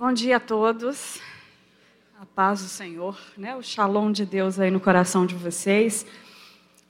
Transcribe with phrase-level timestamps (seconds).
[0.00, 1.20] Bom dia a todos.
[2.18, 3.54] A paz do Senhor, né?
[3.54, 6.06] O shalom de Deus aí no coração de vocês.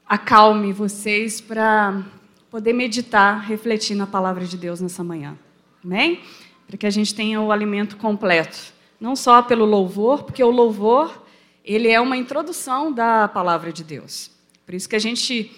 [0.06, 2.04] Acalme vocês para
[2.48, 5.36] poder meditar, refletir na palavra de Deus nessa manhã.
[5.84, 6.20] Amém?
[6.68, 8.72] Para que a gente tenha o alimento completo.
[9.00, 11.24] Não só pelo louvor, porque o louvor,
[11.64, 14.30] ele é uma introdução da palavra de Deus.
[14.64, 15.50] Por isso que a gente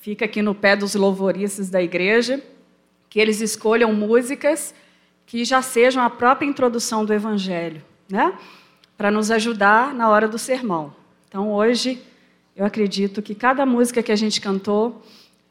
[0.00, 2.42] fica aqui no pé dos louvoristas da igreja,
[3.08, 4.74] que eles escolham músicas
[5.26, 8.38] que já sejam a própria introdução do Evangelho, né?
[8.96, 10.94] Para nos ajudar na hora do sermão.
[11.28, 12.00] Então, hoje,
[12.54, 15.02] eu acredito que cada música que a gente cantou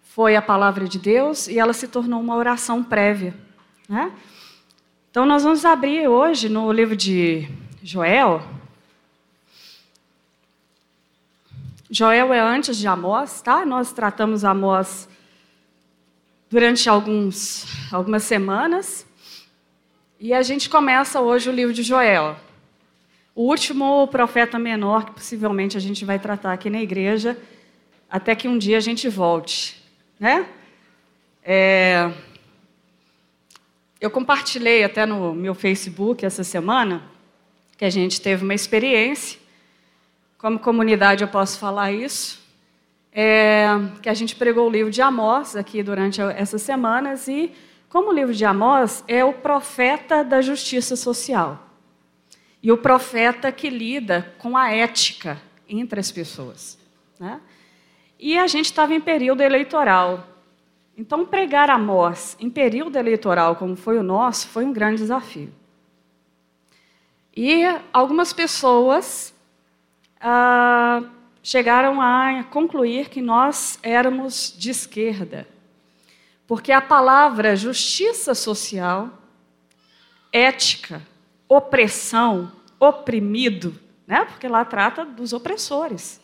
[0.02, 3.36] foi a palavra de Deus e ela se tornou uma oração prévia,
[3.88, 4.12] né?
[5.12, 7.48] Então, nós vamos abrir hoje no livro de
[7.84, 8.44] Joel.
[11.90, 13.66] Joel é antes de Amós, tá?
[13.66, 15.08] Nós tratamos Amós
[16.50, 19.06] durante alguns, algumas semanas.
[20.18, 22.38] E a gente começa hoje o livro de Joel.
[23.36, 27.38] O último profeta menor que possivelmente a gente vai tratar aqui na igreja,
[28.10, 29.84] até que um dia a gente volte.
[30.18, 30.48] Né?
[31.44, 32.10] É...
[34.00, 37.04] Eu compartilhei até no meu Facebook essa semana
[37.78, 39.38] que a gente teve uma experiência.
[40.38, 42.40] Como comunidade eu posso falar isso.
[43.12, 43.68] É...
[44.02, 47.52] que a gente pregou o livro de Amós aqui durante essas semanas e
[47.96, 51.66] como o livro de Amós é o profeta da justiça social
[52.62, 56.78] e o profeta que lida com a ética entre as pessoas.
[57.18, 57.40] Né?
[58.20, 60.28] E a gente estava em período eleitoral.
[60.98, 65.54] Então, pregar Amós em período eleitoral, como foi o nosso, foi um grande desafio.
[67.34, 67.64] E
[67.94, 69.34] algumas pessoas
[70.20, 71.02] ah,
[71.42, 75.55] chegaram a concluir que nós éramos de esquerda.
[76.48, 79.10] Porque a palavra justiça social,
[80.32, 81.02] ética,
[81.48, 84.26] opressão, oprimido, né?
[84.26, 86.22] porque lá trata dos opressores,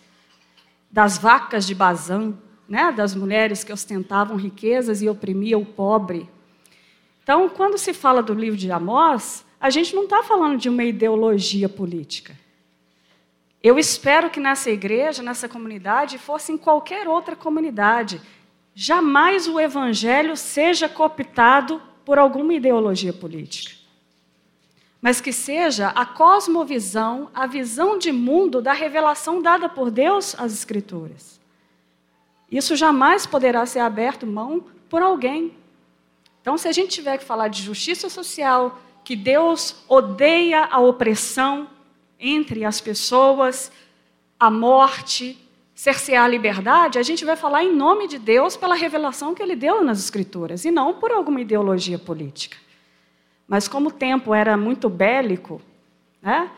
[0.91, 2.33] das vacas de Bazã,
[2.67, 2.91] né?
[2.91, 6.29] das mulheres que ostentavam riquezas e oprimiam o pobre.
[7.23, 10.83] Então, quando se fala do livro de Amós, a gente não está falando de uma
[10.83, 12.37] ideologia política.
[13.63, 18.19] Eu espero que nessa igreja, nessa comunidade, fosse em qualquer outra comunidade,
[18.73, 23.75] jamais o evangelho seja cooptado por alguma ideologia política.
[25.01, 30.53] Mas que seja a cosmovisão, a visão de mundo da revelação dada por Deus às
[30.53, 31.39] Escrituras.
[32.51, 35.55] Isso jamais poderá ser aberto mão por alguém.
[36.41, 41.67] Então, se a gente tiver que falar de justiça social, que Deus odeia a opressão
[42.19, 43.71] entre as pessoas,
[44.39, 45.37] a morte,
[45.81, 49.55] cercear a liberdade, a gente vai falar em nome de Deus pela revelação que ele
[49.55, 52.55] deu nas Escrituras, e não por alguma ideologia política.
[53.47, 55.59] Mas como o tempo era muito bélico,
[56.21, 56.51] né,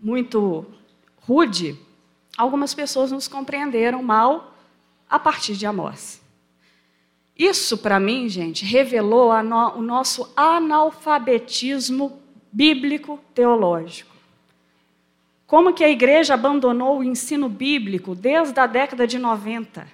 [0.00, 0.64] muito
[1.22, 1.76] rude,
[2.38, 4.54] algumas pessoas nos compreenderam mal
[5.10, 6.22] a partir de Amós.
[7.36, 14.13] Isso, para mim, gente, revelou no, o nosso analfabetismo bíblico-teológico.
[15.46, 19.86] Como que a igreja abandonou o ensino bíblico desde a década de 90?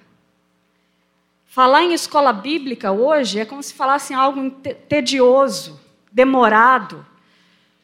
[1.45, 4.49] Falar em escola bíblica hoje é como se falasse algo
[4.87, 5.77] tedioso,
[6.09, 7.05] demorado,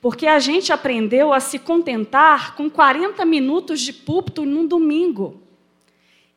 [0.02, 5.42] porque a gente aprendeu a se contentar com 40 minutos de púlpito num domingo.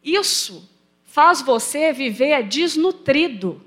[0.03, 0.69] Isso
[1.05, 3.63] faz você viver desnutrido.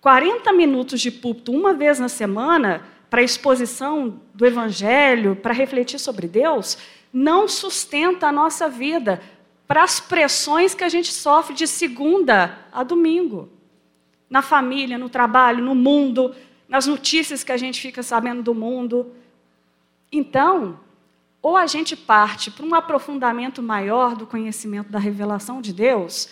[0.00, 6.28] 40 minutos de púlpito uma vez na semana para exposição do Evangelho, para refletir sobre
[6.28, 6.78] Deus,
[7.12, 9.20] não sustenta a nossa vida
[9.66, 13.48] para as pressões que a gente sofre de segunda a domingo.
[14.28, 16.34] Na família, no trabalho, no mundo,
[16.68, 19.12] nas notícias que a gente fica sabendo do mundo.
[20.12, 20.78] Então,
[21.42, 26.28] ou a gente parte para um aprofundamento maior do conhecimento da revelação de Deus,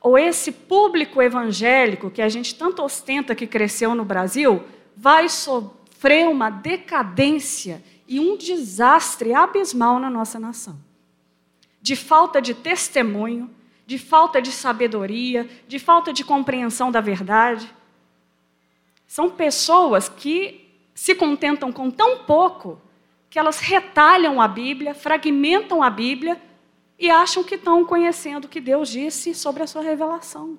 [0.00, 4.62] ou esse público evangélico que a gente tanto ostenta que cresceu no Brasil,
[4.96, 10.78] vai so sofreu uma decadência e um desastre abismal na nossa nação.
[11.82, 13.50] De falta de testemunho,
[13.84, 17.68] de falta de sabedoria, de falta de compreensão da verdade.
[19.08, 22.80] São pessoas que se contentam com tão pouco
[23.28, 26.40] que elas retalham a Bíblia, fragmentam a Bíblia
[26.96, 30.56] e acham que estão conhecendo o que Deus disse sobre a sua revelação.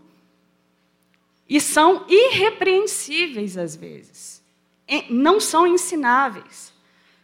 [1.48, 4.39] E são irrepreensíveis às vezes
[5.10, 6.74] não são ensináveis.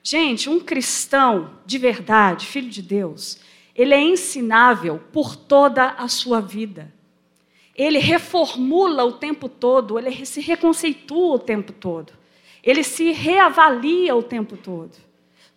[0.04, 3.40] Gente, um cristão de verdade, filho de Deus,
[3.76, 6.94] ele é ensinável por toda a sua vida.
[7.76, 12.14] Ele reformula o tempo todo, ele se reconceitua o tempo todo.
[12.66, 14.98] ele se reavalia o tempo todo,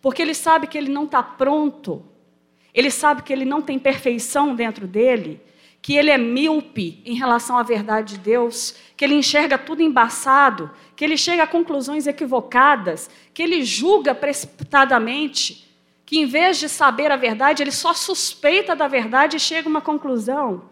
[0.01, 2.05] porque ele sabe que ele não está pronto,
[2.75, 5.41] ele sabe que ele não tem perfeição dentro dele,
[5.81, 10.71] que ele é míope em relação à verdade de Deus, que ele enxerga tudo embaçado,
[10.99, 15.65] que ele chega a conclusões equivocadas, que ele julga precipitadamente,
[16.05, 19.71] que em vez de saber a verdade, ele só suspeita da verdade e chega a
[19.71, 20.65] uma conclusão.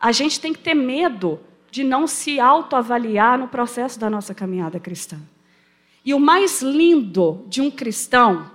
[0.00, 4.78] A gente tem que ter medo de não se autoavaliar no processo da nossa caminhada
[4.78, 5.18] cristã.
[6.04, 8.48] E o mais lindo de um cristão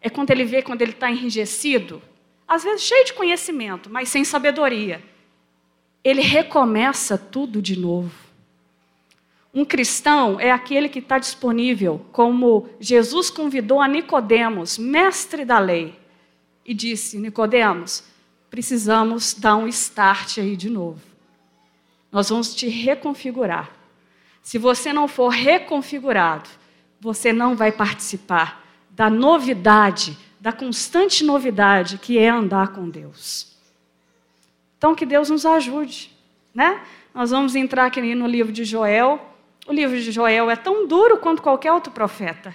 [0.00, 2.00] é quando ele vê quando ele está enrijecido,
[2.48, 5.04] às vezes cheio de conhecimento, mas sem sabedoria.
[6.02, 8.23] Ele recomeça tudo de novo.
[9.54, 15.96] Um cristão é aquele que está disponível, como Jesus convidou a Nicodemos, mestre da lei,
[16.66, 18.02] e disse: Nicodemos,
[18.50, 21.00] precisamos dar um start aí de novo.
[22.10, 23.70] Nós vamos te reconfigurar.
[24.42, 26.50] Se você não for reconfigurado,
[27.00, 33.56] você não vai participar da novidade, da constante novidade que é andar com Deus.
[34.78, 36.10] Então que Deus nos ajude,
[36.52, 36.82] né?
[37.14, 39.33] Nós vamos entrar aqui no livro de Joel,
[39.66, 42.54] o livro de Joel é tão duro quanto qualquer outro profeta.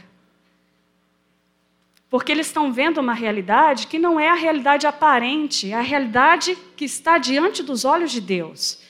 [2.09, 6.57] Porque eles estão vendo uma realidade que não é a realidade aparente, é a realidade
[6.75, 8.81] que está diante dos olhos de Deus.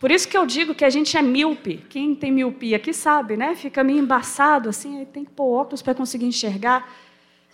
[0.00, 1.84] Por isso que eu digo que a gente é míope.
[1.88, 3.54] Quem tem miopia aqui sabe, né?
[3.54, 6.92] Fica meio embaçado, assim, tem que pôr óculos para conseguir enxergar.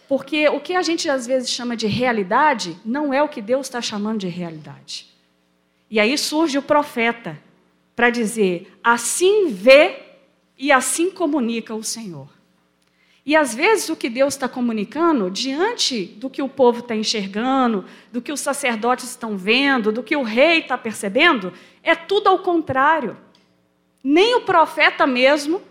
[0.08, 3.66] Porque o que a gente às vezes chama de realidade não é o que Deus
[3.66, 5.06] está chamando de realidade.
[5.90, 7.38] E aí surge o profeta
[7.94, 10.09] para dizer: assim vê
[10.60, 12.28] e assim comunica o Senhor.
[13.24, 17.86] E às vezes o que Deus está comunicando, diante do que o povo está enxergando,
[18.12, 21.50] do que os sacerdotes estão vendo, do que o rei está percebendo,
[21.82, 23.16] é tudo ao contrário.
[24.04, 25.62] Nem o profeta mesmo,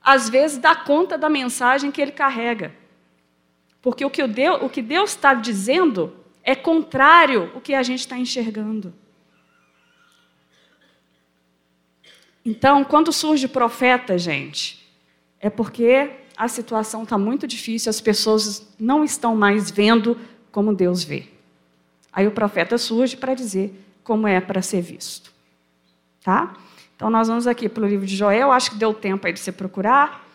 [0.00, 2.72] às vezes, dá conta da mensagem que ele carrega.
[3.80, 6.14] Porque o que Deus está dizendo
[6.44, 8.94] é contrário ao que a gente está enxergando.
[12.44, 14.84] Então, quando surge profeta, gente,
[15.40, 20.18] é porque a situação está muito difícil, as pessoas não estão mais vendo
[20.50, 21.28] como Deus vê.
[22.12, 23.72] Aí o profeta surge para dizer
[24.04, 25.32] como é para ser visto.
[26.22, 26.54] Tá?
[26.96, 29.40] Então nós vamos aqui para o livro de Joel, acho que deu tempo aí de
[29.40, 30.26] você procurar.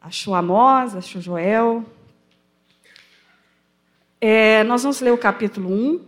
[0.00, 1.84] Achou Amós, achou Joel.
[4.20, 6.00] É, nós vamos ler o capítulo 1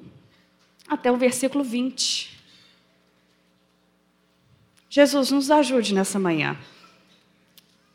[0.88, 2.31] até o versículo 20.
[4.94, 6.54] Jesus, nos ajude nessa manhã.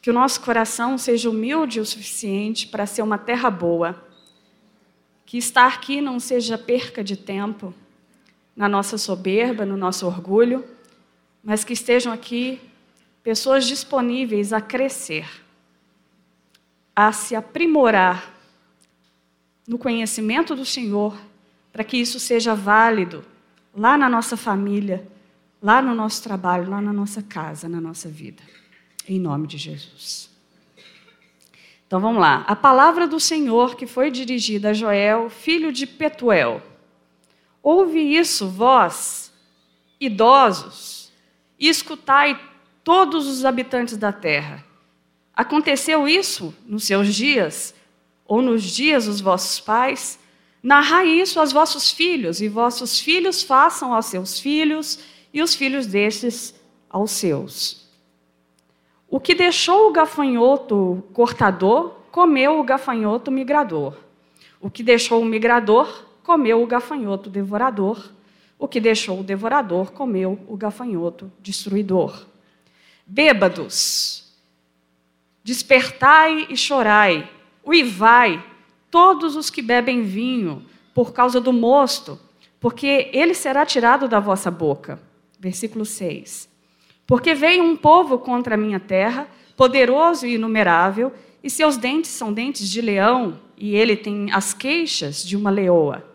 [0.02, 4.04] Que o nosso coração seja humilde o suficiente para ser uma terra boa.
[5.24, 7.72] Que estar aqui não seja perca de tempo
[8.56, 10.66] na nossa soberba, no nosso orgulho,
[11.44, 12.60] mas que estejam aqui
[13.22, 15.30] pessoas disponíveis a crescer,
[16.96, 18.34] a se aprimorar
[19.68, 21.16] no conhecimento do Senhor,
[21.72, 23.24] para que isso seja válido
[23.72, 25.08] lá na nossa família
[25.62, 28.44] lá no nosso trabalho, lá na nossa casa, na nossa vida.
[29.08, 30.30] Em nome de Jesus.
[31.88, 32.44] Então vamos lá.
[32.48, 36.62] A palavra do Senhor que foi dirigida a Joel, filho de Petuel.
[37.64, 39.32] Ouve isso, vós,
[40.00, 41.12] idosos,
[41.60, 42.40] e escutai
[42.84, 44.64] todos os habitantes da terra.
[45.34, 47.74] Aconteceu isso nos seus dias,
[48.26, 50.20] ou nos dias dos vossos pais?
[50.62, 55.00] Narrai isso aos vossos filhos, e vossos filhos façam aos seus filhos,
[55.38, 56.56] e os filhos destes
[56.90, 57.88] aos seus.
[59.08, 63.96] O que deixou o gafanhoto cortador, comeu o gafanhoto migrador.
[64.60, 68.12] O que deixou o migrador, comeu o gafanhoto devorador.
[68.58, 72.26] O que deixou o devorador, comeu o gafanhoto destruidor.
[73.06, 74.34] Bêbados,
[75.44, 77.30] despertai e chorai,
[77.64, 78.44] uivai,
[78.90, 80.66] todos os que bebem vinho,
[80.96, 82.20] por causa do mosto,
[82.60, 85.06] porque ele será tirado da vossa boca.
[85.40, 86.50] Versículo 6.
[87.06, 91.14] Porque veio um povo contra a minha terra, poderoso e inumerável,
[91.44, 96.06] e seus dentes são dentes de leão, e ele tem as queixas de uma leoa.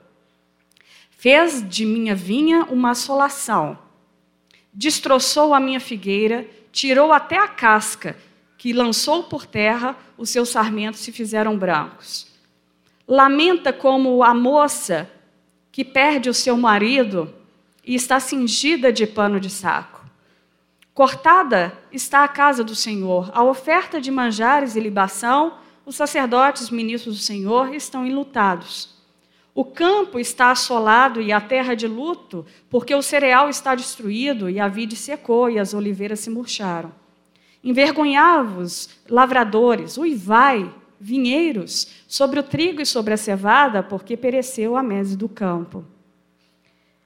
[1.11, 3.79] Fez de minha vinha uma assolação,
[4.73, 8.17] destroçou a minha figueira, tirou até a casca,
[8.59, 12.29] que lançou por terra, os seus sarmentos se fizeram brancos.
[13.09, 15.11] Lamenta como a moça
[15.71, 17.33] que perde o seu marido
[17.85, 20.03] e está cingida de pano de saco.
[20.95, 25.55] Cortada está a casa do Senhor, a oferta de manjares e libação,
[25.87, 28.95] os sacerdotes, ministros do Senhor, estão enlutados.
[29.55, 34.59] O campo está assolado e a terra de luto, porque o cereal está destruído e
[34.59, 36.93] a vide secou e as oliveiras se murcharam.
[37.63, 45.17] Envergonhai-vos, lavradores, uivai, vinheiros, sobre o trigo e sobre a cevada, porque pereceu a mese
[45.17, 45.85] do campo.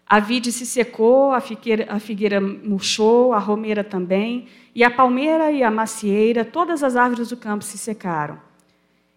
[0.08, 5.50] A vide se secou, a figueira, a figueira murchou, a romeira também, e a palmeira
[5.50, 8.40] e a macieira, todas as árvores do campo se secaram.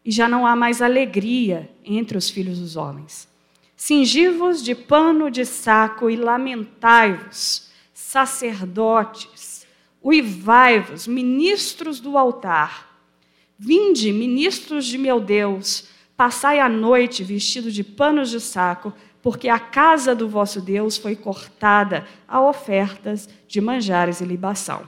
[0.03, 3.29] E já não há mais alegria entre os filhos dos homens.
[3.75, 9.67] Cingi-vos de pano de saco e lamentai-vos, sacerdotes,
[10.03, 12.89] uivai-vos, ministros do altar.
[13.57, 19.59] Vinde, ministros de meu Deus, passai a noite vestido de panos de saco, porque a
[19.59, 24.83] casa do vosso Deus foi cortada a ofertas de manjares e libação.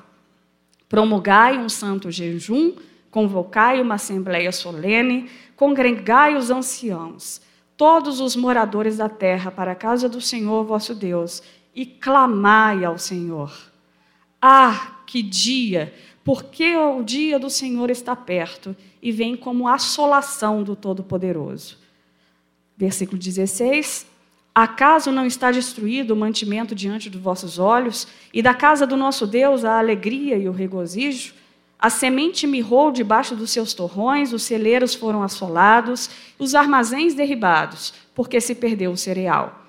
[0.88, 2.74] Promulgai um santo jejum,
[3.10, 7.42] convocai uma assembleia solene, congregai os anciãos
[7.82, 11.42] todos os moradores da terra para a casa do Senhor vosso Deus
[11.74, 13.52] e clamai ao Senhor.
[14.40, 15.92] Ah, que dia!
[16.24, 21.76] Porque o dia do Senhor está perto e vem como assolação do Todo-Poderoso.
[22.78, 24.06] Versículo 16:
[24.54, 29.26] Acaso não está destruído o mantimento diante dos vossos olhos, e da casa do nosso
[29.26, 31.34] Deus a alegria e o regozijo?
[31.80, 38.40] A semente mirrou debaixo dos seus torrões, os celeiros foram assolados, os armazéns derribados, porque
[38.40, 39.66] se perdeu o cereal.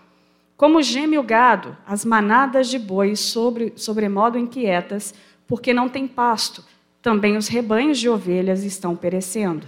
[0.57, 5.15] Como geme o gado, as manadas de bois sobre, sobremodo inquietas,
[5.47, 6.63] porque não tem pasto,
[7.01, 9.67] também os rebanhos de ovelhas estão perecendo.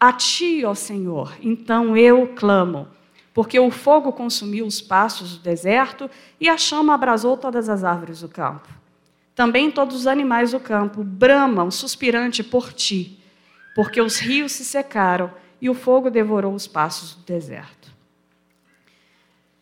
[0.00, 2.88] A ti, ó Senhor, então eu clamo,
[3.36, 8.22] porque o fogo consumiu os pastos do deserto e a chama abrasou todas as árvores
[8.22, 8.66] do campo.
[9.34, 13.22] Também todos os animais do campo bramam suspirante por ti,
[13.74, 17.92] porque os rios se secaram e o fogo devorou os passos do deserto.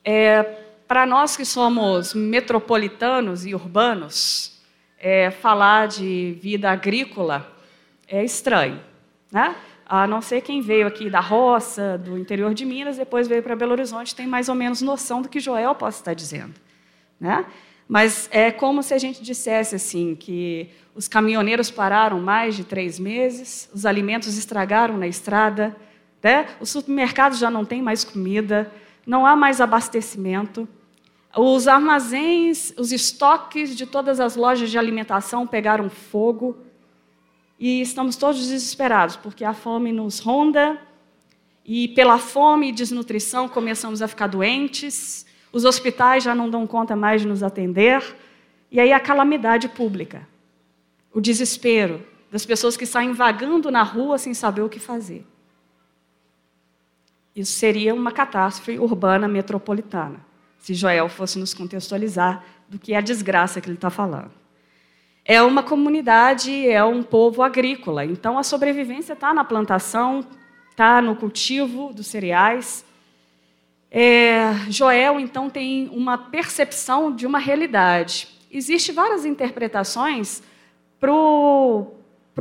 [0.04, 0.44] É,
[0.86, 4.62] Para nós que somos metropolitanos e urbanos,
[4.96, 7.52] é, falar de vida agrícola
[8.06, 8.80] é estranho,
[9.32, 9.56] né?
[9.86, 13.54] A não ser quem veio aqui da roça, do interior de Minas, depois veio para
[13.54, 16.54] Belo Horizonte, tem mais ou menos noção do que Joel possa estar dizendo,
[17.20, 17.44] né?
[17.86, 22.98] Mas é como se a gente dissesse assim que os caminhoneiros pararam mais de três
[22.98, 25.76] meses, os alimentos estragaram na estrada,
[26.22, 26.46] né?
[26.58, 28.72] os supermercados já não têm mais comida,
[29.06, 30.66] não há mais abastecimento,
[31.36, 36.56] os armazéns, os estoques de todas as lojas de alimentação pegaram fogo
[37.58, 40.80] e estamos todos desesperados porque a fome nos ronda
[41.64, 46.96] e pela fome e desnutrição começamos a ficar doentes os hospitais já não dão conta
[46.96, 48.02] mais de nos atender,
[48.72, 50.26] e aí a calamidade pública,
[51.12, 55.24] o desespero das pessoas que saem vagando na rua sem saber o que fazer.
[57.36, 60.26] Isso seria uma catástrofe urbana metropolitana,
[60.58, 64.32] se Joel fosse nos contextualizar do que é a desgraça que ele está falando.
[65.24, 70.24] É uma comunidade, é um povo agrícola, então a sobrevivência está na plantação,
[70.70, 72.84] está no cultivo dos cereais,
[73.96, 78.26] é, Joel, então, tem uma percepção de uma realidade.
[78.50, 80.42] Existem várias interpretações
[80.98, 81.94] para o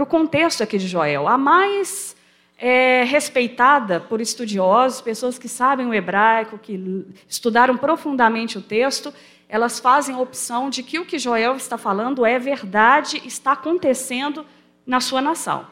[0.09, 1.27] contexto aqui de Joel.
[1.27, 2.15] A mais
[2.57, 9.13] é, respeitada por estudiosos, pessoas que sabem o hebraico, que estudaram profundamente o texto,
[9.53, 14.43] elas fazem a opção de que o que Joel está falando é verdade, está acontecendo
[14.83, 15.67] na sua nação.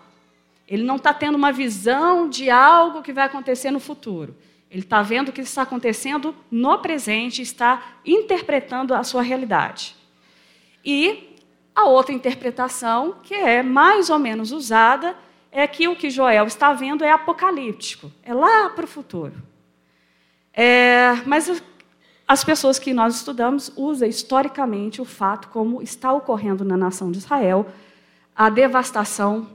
[0.68, 4.36] Ele não está tendo uma visão de algo que vai acontecer no futuro.
[4.70, 9.96] Ele está vendo o que está acontecendo no presente, está interpretando a sua realidade.
[10.86, 11.36] E
[11.74, 15.18] a outra interpretação, que é mais ou menos usada,
[15.52, 19.50] é que o que Joel está vendo é apocalíptico, é lá para o futuro.
[20.54, 21.64] É, mas
[22.32, 27.18] as pessoas que nós estudamos usam historicamente o fato como está ocorrendo na nação de
[27.18, 27.66] Israel
[28.34, 29.50] a devastação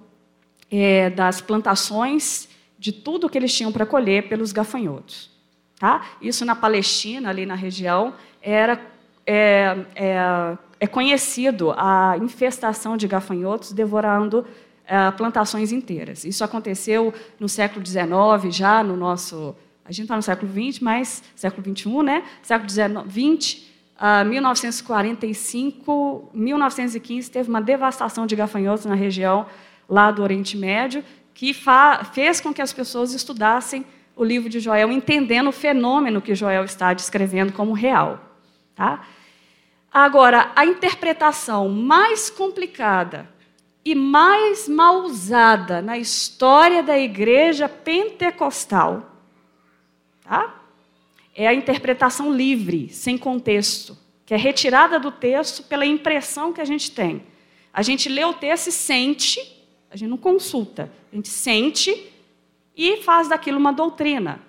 [0.70, 5.30] é, das plantações de tudo que eles tinham para colher pelos gafanhotos.
[5.78, 6.04] Tá?
[6.20, 8.78] Isso na Palestina, ali na região, era
[9.26, 14.46] é, é, é conhecido a infestação de gafanhotos devorando
[14.86, 16.26] é, plantações inteiras.
[16.26, 19.56] Isso aconteceu no século XIX, já no nosso.
[19.86, 22.24] A gente está no século XX, mas século XXI, né?
[22.42, 23.62] Século XX,
[24.00, 29.46] uh, 1945, 1915, teve uma devastação de gafanhotos na região
[29.88, 31.54] lá do Oriente Médio que
[32.12, 33.84] fez com que as pessoas estudassem
[34.16, 38.18] o livro de Joel, entendendo o fenômeno que Joel está descrevendo como real.
[38.74, 39.06] Tá?
[39.92, 43.28] Agora, a interpretação mais complicada
[43.84, 49.15] e mais mal usada na história da igreja pentecostal
[50.28, 50.66] tá?
[51.36, 56.64] é a interpretação livre, sem contexto, que é retirada do texto pela impressão que a
[56.64, 57.22] gente tem.
[57.72, 59.38] A gente lê o texto e sente,
[59.90, 62.10] a gente não consulta, a gente sente
[62.74, 64.40] e faz daquilo uma doutrina.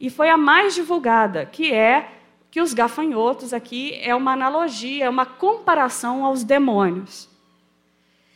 [0.00, 2.10] E foi a mais divulgada, que é
[2.50, 7.30] que os gafanhotos aqui é uma analogia, é uma comparação aos demônios.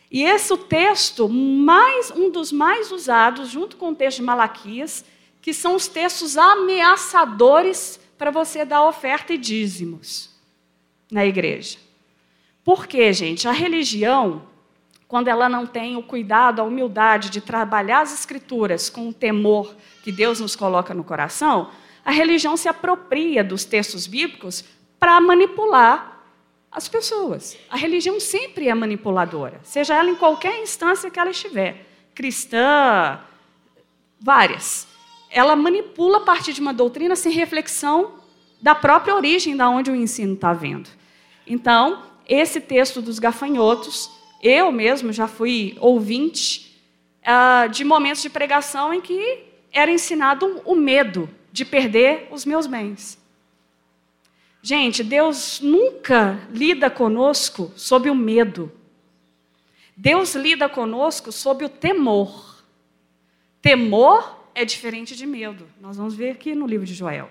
[0.08, 5.04] E esse texto, mais um dos mais usados, junto com o texto de Malaquias,
[5.46, 10.28] que são os textos ameaçadores para você dar oferta e dízimos
[11.08, 11.78] na igreja.
[12.64, 13.46] Por quê, gente?
[13.46, 14.42] A religião,
[15.06, 19.72] quando ela não tem o cuidado, a humildade de trabalhar as escrituras com o temor
[20.02, 21.70] que Deus nos coloca no coração,
[22.04, 24.64] a religião se apropria dos textos bíblicos
[24.98, 26.24] para manipular
[26.72, 27.56] as pessoas.
[27.70, 31.86] A religião sempre é manipuladora, seja ela em qualquer instância que ela estiver
[32.16, 33.20] cristã,
[34.18, 34.95] várias.
[35.36, 38.14] Ela manipula a partir de uma doutrina sem reflexão
[38.58, 40.88] da própria origem da onde o ensino está vendo.
[41.46, 44.10] Então, esse texto dos gafanhotos,
[44.42, 46.80] eu mesmo já fui ouvinte
[47.20, 52.66] uh, de momentos de pregação em que era ensinado o medo de perder os meus
[52.66, 53.18] bens.
[54.62, 58.72] Gente, Deus nunca lida conosco sob o medo.
[59.94, 62.64] Deus lida conosco sob o temor.
[63.60, 65.68] Temor é diferente de medo.
[65.78, 67.30] Nós vamos ver aqui no livro de Joel.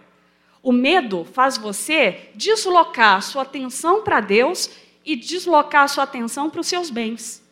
[0.62, 4.70] O medo faz você deslocar sua atenção para Deus
[5.04, 7.44] e deslocar sua atenção para os seus bens.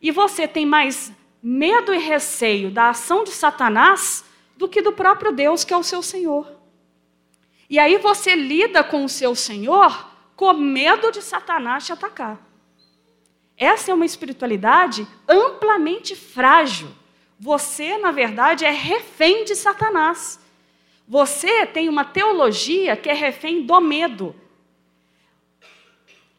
[0.00, 4.24] E você tem mais medo e receio da ação de Satanás
[4.56, 6.48] do que do próprio Deus, que é o seu Senhor.
[7.68, 12.40] E aí você lida com o seu Senhor com medo de Satanás te atacar.
[13.56, 16.88] Essa é uma espiritualidade amplamente frágil.
[17.38, 20.40] Você, na verdade, é refém de Satanás.
[21.06, 24.34] Você tem uma teologia que é refém do medo.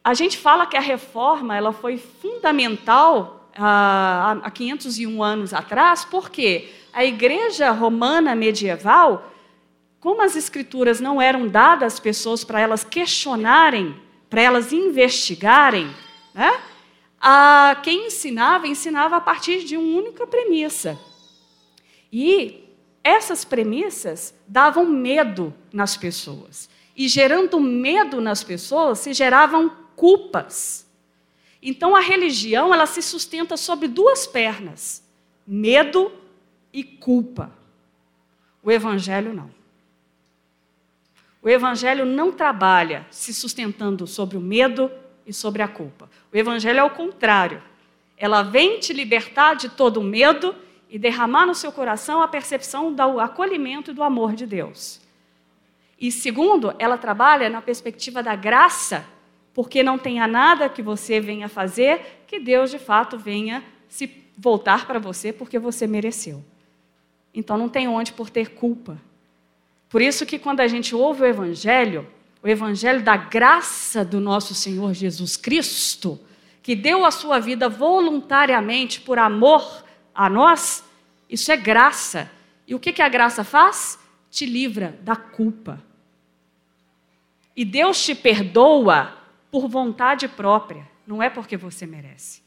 [0.02, 6.68] A gente fala que a reforma ela foi fundamental ah, há 501 anos atrás, porque
[6.92, 9.32] a igreja romana medieval
[10.00, 13.96] como as escrituras não eram dadas às pessoas para elas questionarem,
[14.30, 15.90] para elas investigarem,
[16.32, 16.60] né?
[17.20, 20.98] A quem ensinava, ensinava a partir de uma única premissa.
[22.12, 22.64] E
[23.02, 26.68] essas premissas davam medo nas pessoas.
[26.96, 30.86] E gerando medo nas pessoas, se geravam culpas.
[31.62, 35.02] Então a religião, ela se sustenta sobre duas pernas:
[35.46, 36.12] medo
[36.72, 37.52] e culpa.
[38.62, 39.58] O evangelho não.
[41.40, 44.90] O Evangelho não trabalha se sustentando sobre o medo
[45.28, 46.10] e sobre a culpa.
[46.32, 47.62] O Evangelho é o contrário.
[48.16, 50.54] Ela vem te libertar de todo o medo
[50.88, 55.00] e derramar no seu coração a percepção do acolhimento e do amor de Deus.
[56.00, 59.04] E segundo, ela trabalha na perspectiva da graça,
[59.52, 64.86] porque não tenha nada que você venha fazer que Deus de fato venha se voltar
[64.86, 66.42] para você porque você mereceu.
[67.34, 68.96] Então não tem onde por ter culpa.
[69.90, 72.06] Por isso que quando a gente ouve o evangelho,
[72.42, 76.20] o evangelho da graça do nosso Senhor Jesus Cristo,
[76.62, 80.84] que deu a sua vida voluntariamente por amor a nós,
[81.28, 82.30] isso é graça.
[82.66, 83.98] E o que, que a graça faz?
[84.30, 85.82] Te livra da culpa.
[87.56, 89.16] E Deus te perdoa
[89.50, 92.42] por vontade própria, não é porque você merece.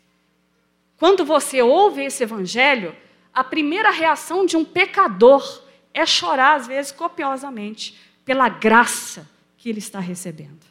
[0.97, 2.95] Quando você ouve esse evangelho,
[3.33, 9.27] a primeira reação de um pecador é chorar, às vezes, copiosamente, pela graça
[9.61, 10.65] que ele está recebendo.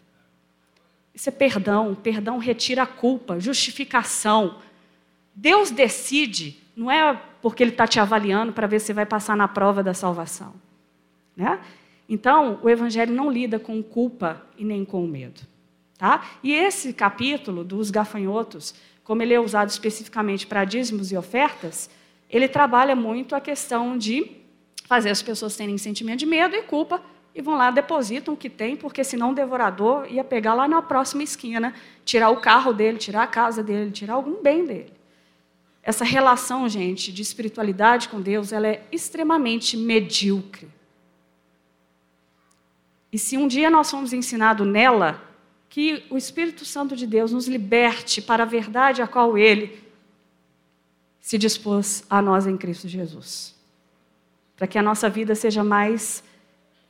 [1.14, 4.57] Isso é perdão, perdão retira a culpa, justificação.
[5.33, 9.46] Deus decide, não é porque Ele está te avaliando para ver se vai passar na
[9.46, 10.55] prova da salvação.
[11.37, 11.61] Né?
[12.09, 15.40] Então, o Evangelho não lida com culpa e nem com medo.
[15.96, 16.29] Tá?
[16.42, 18.74] E esse capítulo dos gafanhotos,
[19.05, 21.88] como ele é usado especificamente para dízimos e ofertas,
[22.29, 24.33] ele trabalha muito a questão de
[24.87, 27.00] fazer as pessoas terem sentimento de medo e culpa
[27.34, 30.82] e vão lá, depositam o que tem, porque senão o devorador ia pegar lá na
[30.82, 34.92] próxima esquina, tirar o carro dele, tirar a casa dele, tirar algum bem dele.
[35.82, 40.68] Essa relação, gente, de espiritualidade com Deus, ela é extremamente medíocre.
[43.12, 45.22] E se um dia nós fomos ensinados nela,
[45.68, 49.82] que o Espírito Santo de Deus nos liberte para a verdade a qual Ele
[51.20, 53.60] se dispôs a nós em Cristo Jesus
[54.60, 56.22] para que a nossa vida seja mais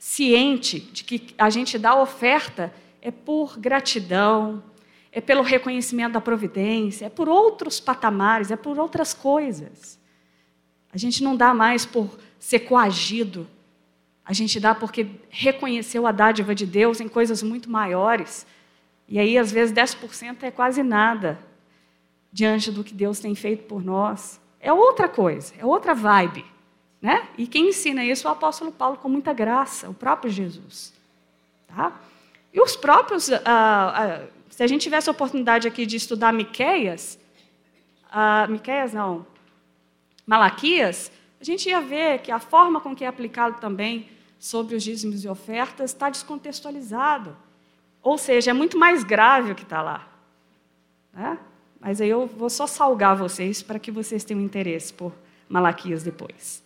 [0.01, 4.65] ciente de que a gente dá oferta é por gratidão,
[5.13, 10.01] é pelo reconhecimento da providência, é por outros patamares, é por outras coisas.
[10.91, 13.47] A gente não dá mais por ser coagido,
[14.25, 18.47] a gente dá porque reconheceu a dádiva de Deus em coisas muito maiores.
[19.07, 21.39] E aí, às vezes, 10% é quase nada.
[22.33, 24.41] diante do que Deus tem feito por nós.
[24.61, 26.45] É outra coisa, é outra vibe.
[27.01, 27.29] Né?
[27.39, 30.93] E quem ensina isso é o apóstolo Paulo com muita graça, o próprio Jesus.
[31.67, 31.99] Tá?
[32.53, 37.19] E os próprios, ah, ah, se a gente tivesse a oportunidade aqui de estudar Miqueias,
[38.11, 39.27] ah, Miqueias não,
[40.27, 41.11] Malaquias,
[41.41, 44.09] a gente ia ver que a forma com que é aplicado também
[44.39, 47.37] sobre os dízimos e ofertas está descontextualizado.
[48.03, 50.07] Ou seja, é muito mais grave o que está lá.
[51.13, 51.39] Né?
[51.81, 55.13] Mas aí eu vou só salgar vocês para que vocês tenham interesse por
[55.49, 56.63] Malaquias depois.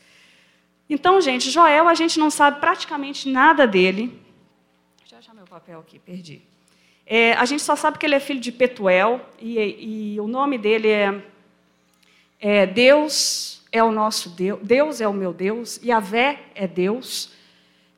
[0.88, 4.20] Então, gente, Joel, a gente não sabe praticamente nada dele.
[4.98, 6.42] Deixa eu achar meu papel aqui, perdi.
[7.06, 10.58] É, a gente só sabe que ele é filho de Petuel, e, e o nome
[10.58, 11.22] dele é,
[12.40, 17.32] é, Deus é o nosso Deus, Deus é o meu Deus, e Vé é Deus.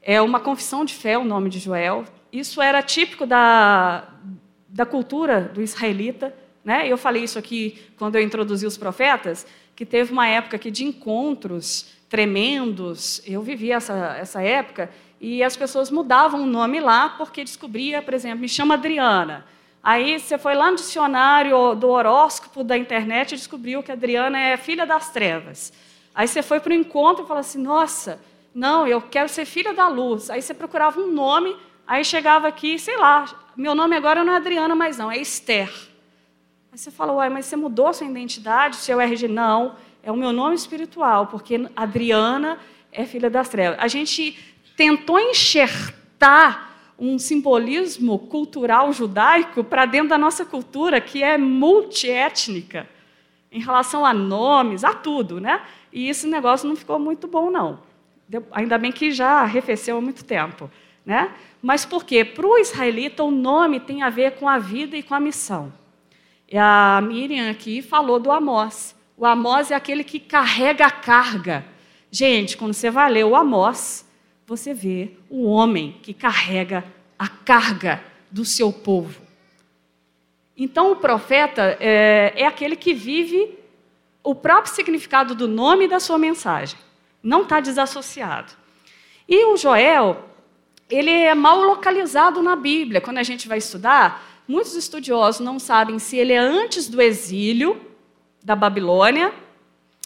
[0.01, 2.05] É uma confissão de fé o nome de Joel.
[2.33, 4.09] Isso era típico da,
[4.68, 6.33] da cultura do israelita.
[6.64, 6.87] Né?
[6.88, 10.85] Eu falei isso aqui quando eu introduzi os profetas, que teve uma época aqui de
[10.85, 13.20] encontros tremendos.
[13.26, 14.90] Eu vivi essa, essa época
[15.20, 19.44] e as pessoas mudavam o nome lá porque descobria, por exemplo, me chama Adriana.
[19.82, 24.56] Aí você foi lá no dicionário do horóscopo da internet e descobriu que Adriana é
[24.56, 25.72] filha das trevas.
[26.14, 28.20] Aí você foi para o encontro e falou assim: Nossa,
[28.54, 30.28] não, eu quero ser filha da luz.
[30.28, 34.36] Aí você procurava um nome, aí chegava aqui, sei lá, meu nome agora não é
[34.36, 35.70] Adriana mais não, é Esther.
[36.72, 39.28] Aí você falou: Uai, mas você mudou sua identidade, seu RG?
[39.28, 42.60] Não, é o meu nome espiritual, porque Adriana
[42.92, 43.76] é filha das trevas.
[43.80, 44.38] A gente
[44.76, 52.88] tentou enxertar um simbolismo cultural judaico para dentro da nossa cultura, que é multiétnica,
[53.50, 55.60] em relação a nomes, a tudo, né?
[55.92, 57.80] E esse negócio não ficou muito bom, não.
[58.52, 60.70] Ainda bem que já arrefeceu há muito tempo.
[61.04, 61.32] Né?
[61.60, 62.24] Mas por quê?
[62.24, 65.72] Para o israelita, o nome tem a ver com a vida e com a missão.
[66.48, 68.95] E a Miriam aqui falou do Amós.
[69.16, 71.64] O Amós é aquele que carrega a carga.
[72.11, 74.07] Gente, quando você vai ler o Amós,
[74.46, 76.85] você vê o homem que carrega
[77.18, 79.22] a carga do seu povo.
[80.57, 83.59] Então, o profeta é, é aquele que vive
[84.22, 86.79] o próprio significado do nome da sua mensagem.
[87.22, 88.52] Não está desassociado.
[89.29, 90.24] E o Joel,
[90.90, 93.00] ele é mal localizado na Bíblia.
[93.00, 97.86] Quando a gente vai estudar, muitos estudiosos não sabem se ele é antes do exílio
[98.46, 99.32] da Babilônia,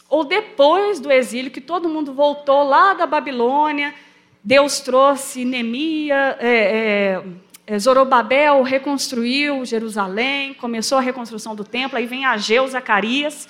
[0.09, 3.95] ou depois do exílio, que todo mundo voltou lá da Babilônia,
[4.43, 7.23] Deus trouxe Neemia, é,
[7.67, 13.47] é, Zorobabel reconstruiu Jerusalém, começou a reconstrução do templo, aí vem Ageu, Zacarias,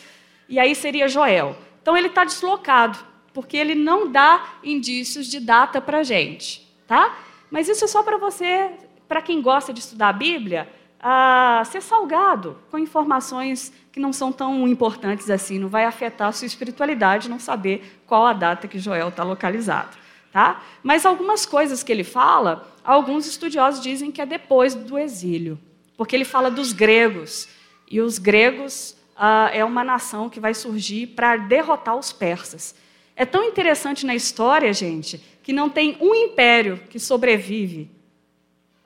[0.49, 1.57] e aí seria Joel.
[1.81, 2.99] Então ele está deslocado,
[3.33, 7.17] porque ele não dá indícios de data para a gente, tá?
[7.49, 8.73] Mas isso é só para você,
[9.07, 10.69] para quem gosta de estudar a Bíblia,
[11.03, 16.33] a ser salgado com informações que não são tão importantes assim, não vai afetar a
[16.33, 19.97] sua espiritualidade não saber qual a data que Joel está localizado.
[20.31, 20.63] Tá?
[20.83, 25.59] Mas algumas coisas que ele fala, alguns estudiosos dizem que é depois do exílio,
[25.97, 27.49] porque ele fala dos gregos,
[27.91, 32.77] e os gregos ah, é uma nação que vai surgir para derrotar os persas.
[33.17, 37.91] É tão interessante na história, gente, que não tem um império que sobrevive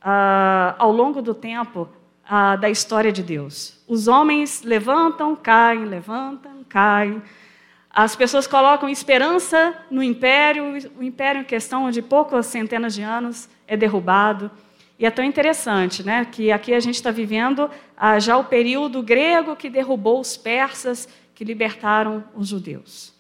[0.00, 1.88] ah, ao longo do tempo
[2.29, 3.79] ah, da história de Deus.
[3.87, 7.23] Os homens levantam, caem, levantam, caem.
[7.91, 10.65] As pessoas colocam esperança no império,
[10.99, 14.51] o império em questão de poucas centenas de anos é derrubado.
[14.99, 19.03] E é tão interessante, né, que aqui a gente está vivendo ah, já o período
[19.03, 23.13] grego que derrubou os persas, que libertaram os judeus.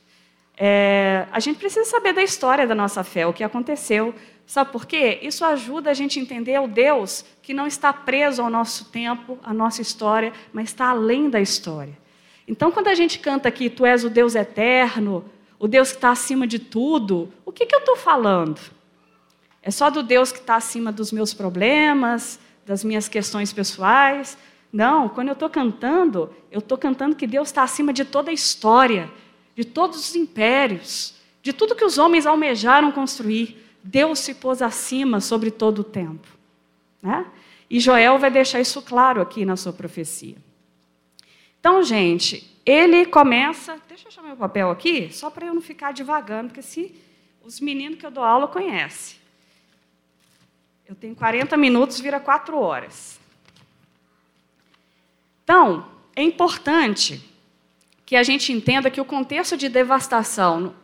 [0.56, 4.14] É, a gente precisa saber da história da nossa fé, o que aconteceu.
[4.46, 5.18] Sabe por quê?
[5.22, 9.38] Isso ajuda a gente a entender o Deus que não está preso ao nosso tempo,
[9.42, 11.96] à nossa história, mas está além da história.
[12.46, 15.24] Então, quando a gente canta aqui, Tu és o Deus eterno,
[15.58, 18.60] o Deus que está acima de tudo, o que, que eu estou falando?
[19.62, 24.36] É só do Deus que está acima dos meus problemas, das minhas questões pessoais?
[24.70, 28.34] Não, quando eu estou cantando, eu estou cantando que Deus está acima de toda a
[28.34, 29.10] história,
[29.56, 33.63] de todos os impérios, de tudo que os homens almejaram construir.
[33.86, 36.26] Deus se pôs acima sobre todo o tempo.
[37.02, 37.26] Né?
[37.68, 40.36] E Joel vai deixar isso claro aqui na sua profecia.
[41.60, 43.78] Então, gente, ele começa.
[43.86, 46.94] Deixa eu chamar meu papel aqui, só para eu não ficar devagando, porque se
[47.44, 49.18] os meninos que eu dou aula conhecem.
[50.86, 53.20] Eu tenho 40 minutos, vira 4 horas.
[55.42, 57.22] Então, é importante
[58.06, 60.74] que a gente entenda que o contexto de devastação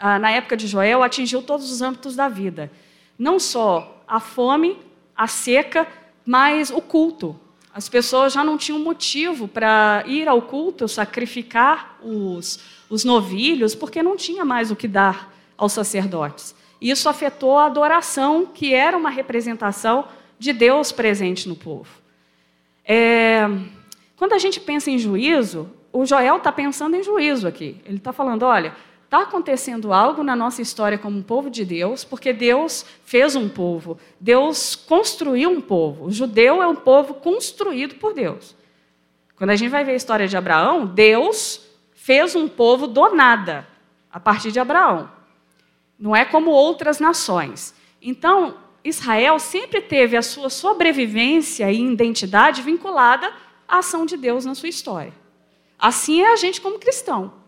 [0.00, 2.70] na época de Joel atingiu todos os âmbitos da vida.
[3.18, 4.78] Não só a fome,
[5.14, 5.86] a seca,
[6.24, 7.38] mas o culto.
[7.72, 12.58] As pessoas já não tinham motivo para ir ao culto, sacrificar os,
[12.88, 16.54] os novilhos, porque não tinha mais o que dar aos sacerdotes.
[16.80, 20.06] Isso afetou a adoração, que era uma representação
[20.38, 21.90] de Deus presente no povo.
[22.84, 23.46] É,
[24.16, 27.76] quando a gente pensa em juízo, o Joel está pensando em juízo aqui.
[27.84, 28.74] Ele está falando: olha,
[29.10, 33.98] está acontecendo algo na nossa história como povo de Deus, porque Deus fez um povo,
[34.20, 36.04] Deus construiu um povo.
[36.04, 38.54] O judeu é um povo construído por Deus.
[39.34, 41.60] Quando a gente vai ver a história de Abraão, Deus
[41.92, 43.66] fez um povo do nada,
[44.12, 45.10] a partir de Abraão.
[45.98, 47.74] Não é como outras nações.
[48.00, 53.28] Então, Israel sempre teve a sua sobrevivência e identidade vinculada
[53.66, 55.12] à ação de Deus na sua história.
[55.76, 57.39] Assim é a gente como cristão,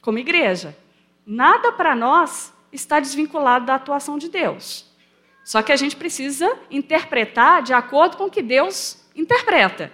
[0.00, 0.76] como igreja.
[1.26, 4.86] Nada para nós está desvinculado da atuação de Deus.
[5.44, 9.90] Só que a gente precisa interpretar de acordo com o que Deus interpreta.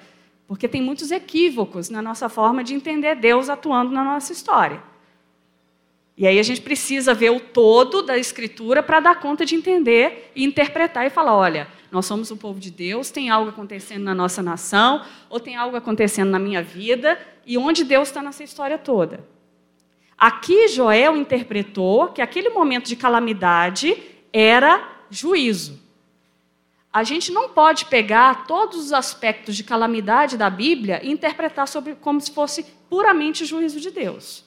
[0.46, 4.82] Porque tem muitos equívocos na nossa forma de entender Deus atuando na nossa história.
[6.16, 10.30] E aí a gente precisa ver o todo da Escritura para dar conta de entender
[10.34, 14.14] e interpretar e falar: olha, nós somos o povo de Deus, tem algo acontecendo na
[14.14, 18.78] nossa nação, ou tem algo acontecendo na minha vida, e onde Deus está nessa história
[18.78, 19.33] toda.
[20.16, 23.96] Aqui Joel interpretou que aquele momento de calamidade
[24.32, 25.82] era juízo.
[26.92, 31.96] A gente não pode pegar todos os aspectos de calamidade da Bíblia e interpretar sobre
[31.96, 34.44] como se fosse puramente juízo de Deus.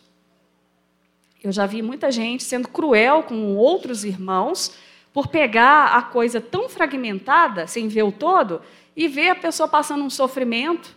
[1.44, 4.74] Eu já vi muita gente sendo cruel com outros irmãos
[5.14, 8.62] por pegar a coisa tão fragmentada, sem ver o todo,
[8.96, 10.96] e ver a pessoa passando um sofrimento,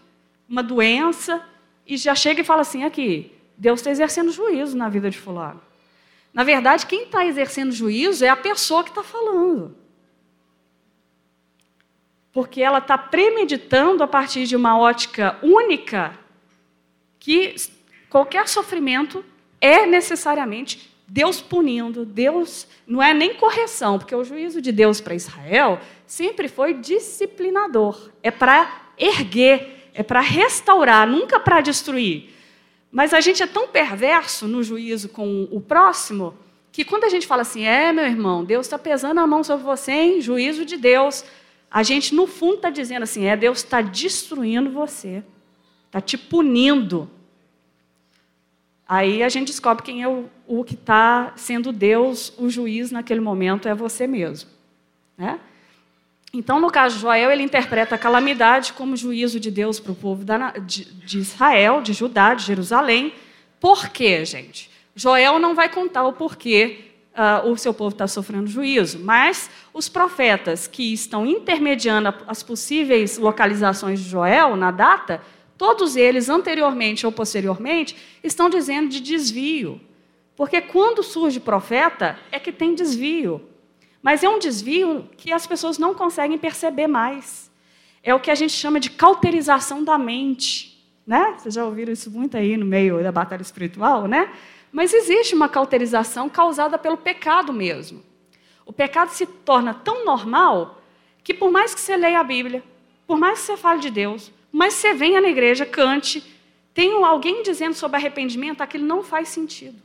[0.48, 1.44] uma doença,
[1.86, 5.60] e já chega e fala assim: aqui, Deus está exercendo juízo na vida de Fulano.
[6.32, 9.76] Na verdade, quem está exercendo juízo é a pessoa que está falando.
[12.32, 16.18] Porque ela está premeditando a partir de uma ótica única
[17.18, 17.54] que
[18.08, 19.22] qualquer sofrimento
[19.60, 25.14] é necessariamente Deus punindo, Deus não é nem correção, porque o juízo de Deus para
[25.14, 32.39] Israel sempre foi disciplinador, é para erguer, é para restaurar, nunca para destruir.
[32.90, 36.34] Mas a gente é tão perverso no juízo com o próximo
[36.72, 39.64] que quando a gente fala assim, é meu irmão, Deus está pesando a mão sobre
[39.64, 41.24] você em juízo de Deus,
[41.70, 45.22] a gente no fundo está dizendo assim, é Deus está destruindo você,
[45.86, 47.08] está te punindo.
[48.88, 53.20] Aí a gente descobre quem é o, o que está sendo Deus, o juiz naquele
[53.20, 54.50] momento é você mesmo.
[55.16, 55.38] Né?
[56.32, 59.96] Então, no caso de Joel, ele interpreta a calamidade como juízo de Deus para o
[59.96, 60.24] povo
[60.64, 63.12] de, Israel, de Judá, de Jerusalém.
[63.58, 64.70] Por quê, gente?
[64.94, 69.88] Joel não vai contar o porquê uh, o seu povo está sofrendo juízo, mas os
[69.88, 75.20] profetas que estão intermediando as possíveis localizações de Joel na data
[75.60, 79.78] todos eles, anteriormente ou posteriormente, estão dizendo de desvio.
[80.34, 83.42] Porque quando surge profeta, é que tem desvio.
[84.02, 87.50] Mas é um desvio que as pessoas não conseguem perceber mais.
[88.02, 90.70] É o que a gente chama de cauterização da mente.
[91.06, 91.34] Né?
[91.36, 94.32] Vocês já ouviram isso muito aí no meio da batalha espiritual, né?
[94.72, 98.02] Mas existe uma cauterização causada pelo pecado mesmo.
[98.64, 100.80] O pecado se torna tão normal
[101.24, 102.62] que, por mais que você leia a Bíblia,
[103.06, 106.22] por mais que você fale de Deus, mas você venha na igreja, cante,
[106.72, 109.82] tem alguém dizendo sobre arrependimento, aquilo não faz sentido.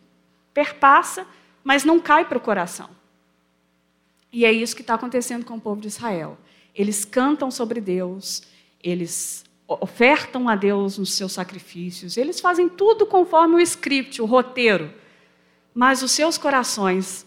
[0.53, 1.25] Perpassa,
[1.63, 2.89] mas não cai para o coração.
[4.35, 6.37] E é isso que está acontecendo com o povo de Israel.
[6.75, 8.43] Eles cantam sobre Deus,
[8.83, 14.93] eles ofertam a Deus nos seus sacrifícios, eles fazem tudo conforme o script, o roteiro.
[15.73, 17.25] Mas os seus corações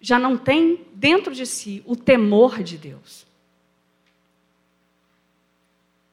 [0.00, 3.26] já não têm dentro de si o temor de Deus.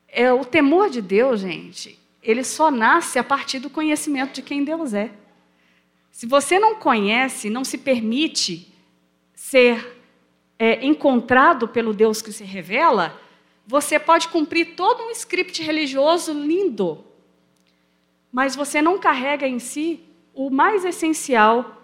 [0.05, 4.65] É, o temor de Deus, gente, ele só nasce a partir do conhecimento de quem
[4.65, 5.13] Deus é.
[6.11, 8.67] Se você não conhece, não se permite
[9.33, 9.98] ser
[10.59, 13.17] é, encontrado pelo Deus que se revela,
[13.65, 17.05] você pode cumprir todo um script religioso lindo,
[18.31, 20.01] mas você não carrega em si
[20.33, 21.81] o mais essencial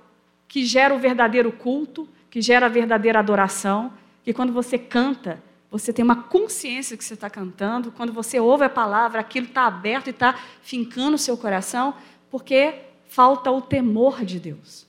[0.47, 5.91] que gera o verdadeiro culto, que gera a verdadeira adoração, que quando você canta, você
[5.93, 10.07] tem uma consciência que você está cantando, quando você ouve a palavra, aquilo está aberto
[10.07, 11.95] e está fincando o seu coração,
[12.29, 12.75] porque
[13.07, 14.85] falta o temor de Deus.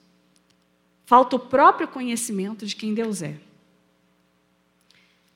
[1.04, 3.45] Falta o próprio conhecimento de quem Deus é.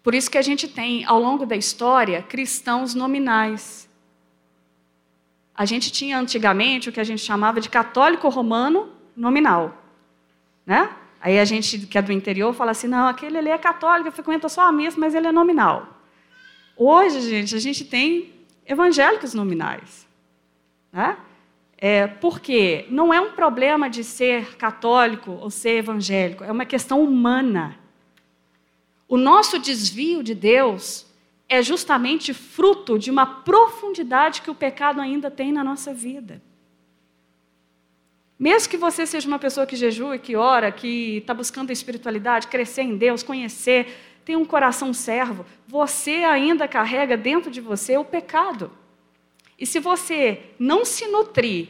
[0.02, 3.88] Por isso que a gente tem, ao longo da história, cristãos nominais.
[5.54, 9.76] A gente tinha antigamente o que a gente chamava de católico romano nominal.
[10.64, 10.88] Né?
[11.20, 14.48] Aí a gente que é do interior fala assim: não, aquele ali é católico, frequenta
[14.48, 16.00] só a missa, mas ele é nominal.
[16.76, 18.32] Hoje, gente, a gente tem
[18.66, 20.08] evangélicos nominais.
[20.90, 21.16] Né?
[21.76, 27.02] É, porque não é um problema de ser católico ou ser evangélico, é uma questão
[27.02, 27.78] humana.
[29.10, 31.04] O nosso desvio de Deus
[31.48, 36.40] é justamente fruto de uma profundidade que o pecado ainda tem na nossa vida.
[38.38, 42.46] Mesmo que você seja uma pessoa que jejua, que ora, que está buscando a espiritualidade,
[42.46, 48.04] crescer em Deus, conhecer, tem um coração servo, você ainda carrega dentro de você o
[48.04, 48.70] pecado.
[49.58, 51.68] E se você não se nutrir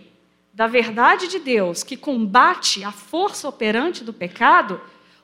[0.52, 4.78] da verdade de Deus, que combate a força operante do pecado,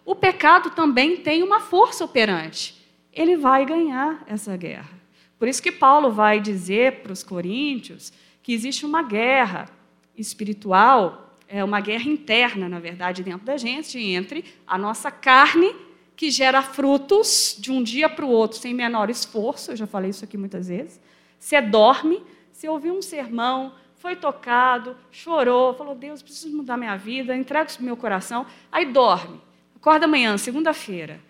[0.06, 2.74] o pecado também tem uma força operante.
[3.12, 4.96] Ele vai ganhar essa guerra.
[5.38, 9.68] Por isso que Paulo vai dizer para os coríntios que existe uma guerra
[10.16, 15.74] espiritual é uma guerra interna, na verdade, dentro da gente, entre a nossa carne,
[16.16, 20.10] que gera frutos de um dia para o outro sem menor esforço, eu já falei
[20.10, 21.00] isso aqui muitas vezes.
[21.38, 27.36] Você dorme, você ouviu um sermão, foi tocado, chorou, falou: Deus, preciso mudar minha vida,
[27.36, 28.46] entrega isso meu coração.
[28.72, 29.40] Aí dorme,
[29.86, 31.20] acorda amanhã, segunda-feira.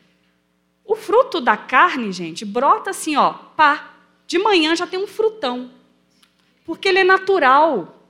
[0.83, 3.90] O fruto da carne, gente, brota assim, ó, pá,
[4.27, 5.71] de manhã já tem um frutão,
[6.64, 8.01] porque ele é natural.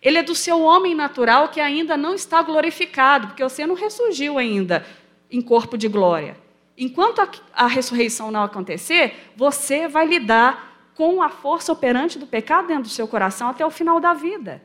[0.00, 4.38] Ele é do seu homem natural que ainda não está glorificado, porque você não ressurgiu
[4.38, 4.86] ainda
[5.30, 6.38] em corpo de glória.
[6.78, 12.68] Enquanto a, a ressurreição não acontecer, você vai lidar com a força operante do pecado
[12.68, 14.62] dentro do seu coração até o final da vida.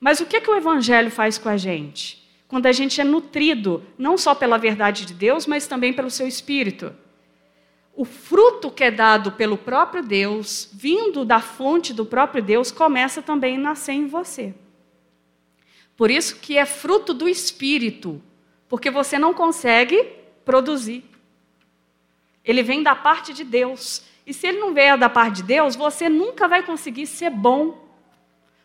[0.00, 2.21] Mas o que, que o Evangelho faz com a gente?
[2.52, 6.28] Quando a gente é nutrido, não só pela verdade de Deus, mas também pelo seu
[6.28, 6.94] espírito
[7.94, 13.20] o fruto que é dado pelo próprio Deus, vindo da fonte do próprio Deus, começa
[13.20, 14.54] também a nascer em você.
[15.96, 18.20] Por isso que é fruto do Espírito,
[18.68, 20.10] porque você não consegue
[20.44, 21.04] produzir.
[22.42, 24.04] Ele vem da parte de Deus.
[24.26, 27.86] E se ele não vier da parte de Deus, você nunca vai conseguir ser bom.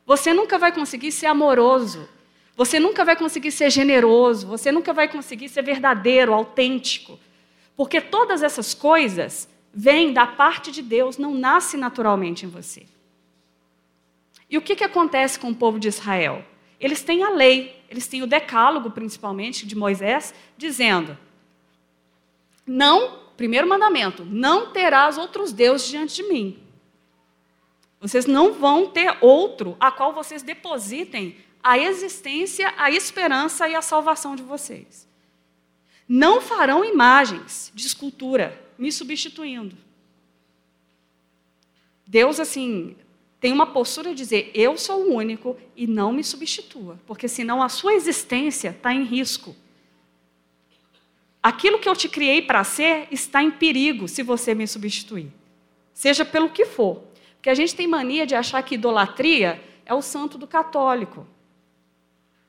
[0.06, 2.08] Você nunca vai conseguir ser amoroso.
[2.58, 4.48] Você nunca vai conseguir ser generoso.
[4.48, 7.20] Você nunca vai conseguir ser verdadeiro, autêntico.
[7.76, 12.88] Porque todas essas coisas vêm da parte de Deus, não nasce naturalmente em você.
[14.50, 16.44] E o que, que acontece com o povo de Israel?
[16.80, 21.16] Eles têm a lei, eles têm o decálogo, principalmente, de Moisés, dizendo:
[22.66, 26.60] não, primeiro mandamento, não terás outros deuses diante de mim.
[28.00, 31.36] Vocês não vão ter outro a qual vocês depositem
[31.68, 35.06] a existência, a esperança e a salvação de vocês.
[36.08, 39.76] Não farão imagens de escultura, me substituindo.
[42.06, 42.96] Deus, assim,
[43.42, 47.62] tem uma postura de dizer: eu sou o único e não me substitua, porque senão
[47.62, 49.54] a sua existência está em risco.
[51.44, 55.34] Aquilo que eu te criei para ser está em perigo se você me substituir,
[55.94, 57.04] seja pelo que for.
[57.36, 61.28] Porque a gente tem mania de achar que idolatria é o santo do católico,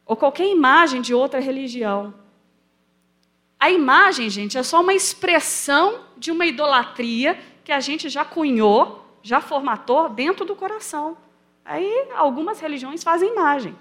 [0.09, 2.15] ou qualquer imagem de outra religião.
[3.61, 9.05] A imagem, gente, é só uma expressão de uma idolatria que a gente já cunhou,
[9.23, 11.19] já formatou dentro do coração.
[11.63, 13.77] Aí algumas religiões fazem imagem.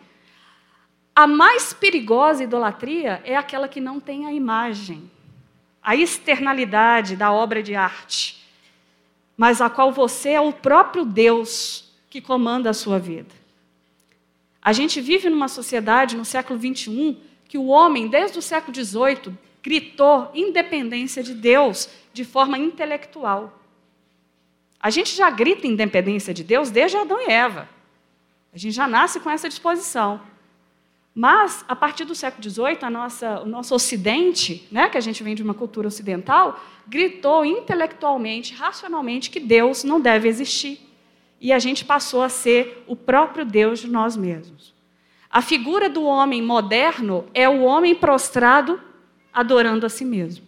[1.15, 5.09] A mais perigosa idolatria é aquela que não tem a imagem,
[5.81, 8.45] a externalidade da obra de arte,
[9.37, 13.33] mas a qual você é o próprio Deus que comanda a sua vida.
[14.67, 19.33] A gente vive numa sociedade no século XXI que o homem, desde o século XVIII,
[19.63, 23.61] gritou independência de Deus de forma intelectual.
[24.77, 27.69] A gente já grita independência de Deus desde Adão e Eva.
[28.53, 30.19] A gente já nasce com essa disposição.
[31.15, 35.33] Mas, a partir do século XVIII, nossa, o nosso Ocidente, né, que a gente vem
[35.33, 40.86] de uma cultura ocidental, gritou intelectualmente, racionalmente, que Deus não deve existir.
[41.39, 44.73] E a gente passou a ser o próprio Deus de nós mesmos.
[45.29, 48.81] A figura do homem moderno é o homem prostrado
[49.31, 50.47] adorando a si mesmo.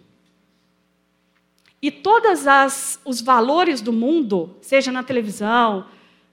[1.82, 5.86] E todos os valores do mundo, seja na televisão,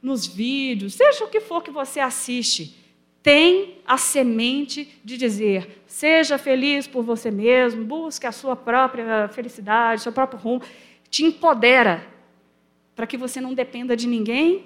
[0.02, 2.76] nos vídeos, seja o que for que você assiste,
[3.22, 10.02] tem a semente de dizer: seja feliz por você mesmo, busque a sua própria felicidade,
[10.02, 10.62] seu próprio rumo.
[11.11, 12.07] Te empodera
[12.97, 14.64] para que você não dependa de ninguém,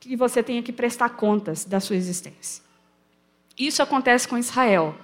[0.00, 2.64] que você tenha que prestar contas da sua existência.
[3.56, 4.94] Isso acontece com Israel.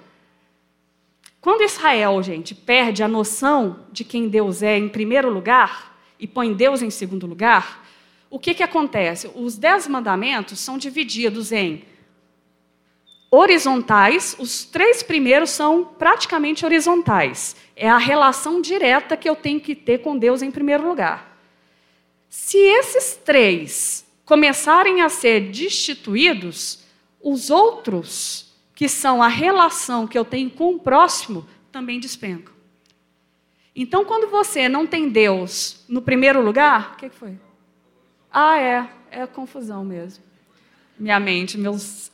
[1.39, 6.51] Quando Israel, gente, perde a noção de quem Deus é em primeiro lugar e põe
[6.51, 7.85] Deus em segundo lugar,
[8.29, 9.29] o que, que acontece?
[9.35, 11.83] Os dez mandamentos são divididos em
[13.29, 17.55] horizontais, os três primeiros são praticamente horizontais.
[17.75, 21.26] É a relação direta que eu tenho que ter com Deus em primeiro lugar.
[22.29, 26.83] Se esses três começarem a ser destituídos,
[27.21, 32.53] os outros, que são a relação que eu tenho com o próximo, também despencam.
[33.75, 37.39] Então, quando você não tem Deus no primeiro lugar, o que foi?
[38.31, 40.23] Ah, é, é confusão mesmo.
[40.97, 42.11] Minha mente, meus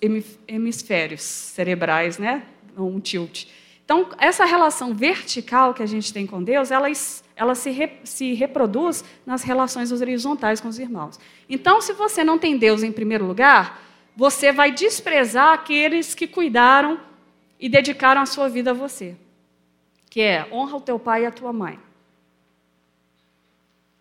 [0.47, 2.45] hemisférios cerebrais, né?
[2.77, 3.45] Um tilt.
[3.85, 6.87] Então, essa relação vertical que a gente tem com Deus, ela,
[7.35, 11.19] ela se, re, se reproduz nas relações horizontais com os irmãos.
[11.49, 13.81] Então, se você não tem Deus em primeiro lugar,
[14.15, 16.99] você vai desprezar aqueles que cuidaram
[17.59, 19.15] e dedicaram a sua vida a você.
[20.09, 21.79] Que é honra o teu pai e a tua mãe.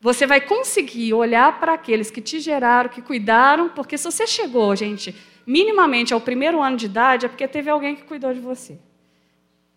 [0.00, 4.74] Você vai conseguir olhar para aqueles que te geraram, que cuidaram, porque se você chegou,
[4.74, 5.14] gente,
[5.46, 8.78] minimamente ao primeiro ano de idade, é porque teve alguém que cuidou de você.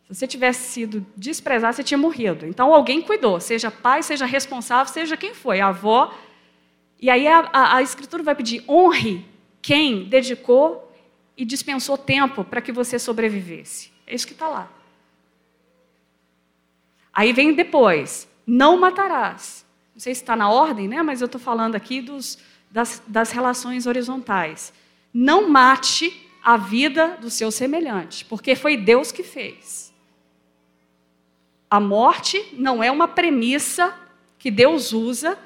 [0.08, 2.46] Se você tivesse sido desprezado, você tinha morrido.
[2.46, 6.14] Então alguém cuidou, seja pai, seja responsável, seja quem foi, avó.
[7.00, 9.26] E aí a, a, a Escritura vai pedir: honre
[9.62, 10.92] quem dedicou
[11.36, 13.92] e dispensou tempo para que você sobrevivesse.
[14.06, 14.72] É isso que está lá.
[17.12, 19.66] Aí vem depois: não matarás.
[19.96, 21.02] Não sei se está na ordem, né?
[21.02, 22.38] mas eu estou falando aqui dos,
[22.70, 24.74] das, das relações horizontais.
[25.14, 29.85] Não mate a vida do seu semelhante, porque foi Deus que fez.
[31.76, 33.94] A morte não é uma premissa
[34.40, 35.38] que Deus usa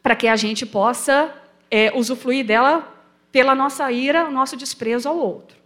[0.00, 1.34] para que a gente possa
[1.68, 2.94] é, usufruir dela
[3.32, 5.56] pela nossa ira, o nosso desprezo ao outro.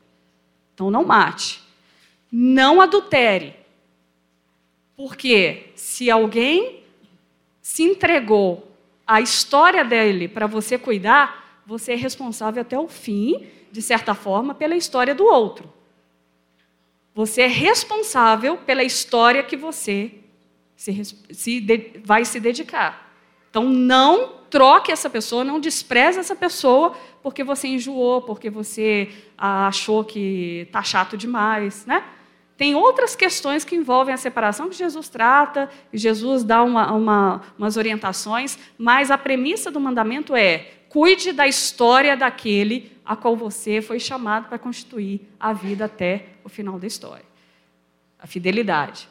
[0.72, 1.60] Então, não mate.
[2.32, 3.56] Não adultere.
[4.96, 6.82] Porque se alguém
[7.60, 8.74] se entregou
[9.06, 14.54] a história dele para você cuidar, você é responsável até o fim, de certa forma,
[14.54, 15.70] pela história do outro.
[17.20, 20.10] Você é responsável pela história que você
[20.74, 23.12] se, se de, vai se dedicar.
[23.50, 30.02] Então, não troque essa pessoa, não despreze essa pessoa porque você enjoou, porque você achou
[30.02, 32.02] que está chato demais, né?
[32.56, 37.42] Tem outras questões que envolvem a separação que Jesus trata, e Jesus dá uma, uma,
[37.58, 43.80] umas orientações, mas a premissa do mandamento é: cuide da história daquele a qual você
[43.80, 47.24] foi chamado para constituir a vida até o final da história.
[48.18, 49.08] A fidelidade.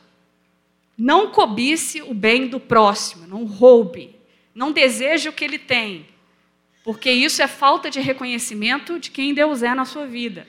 [0.98, 4.14] Não cobice o bem do próximo, não roube,
[4.54, 6.06] não deseje o que ele tem,
[6.84, 10.46] porque isso é falta de reconhecimento de quem Deus é na sua vida.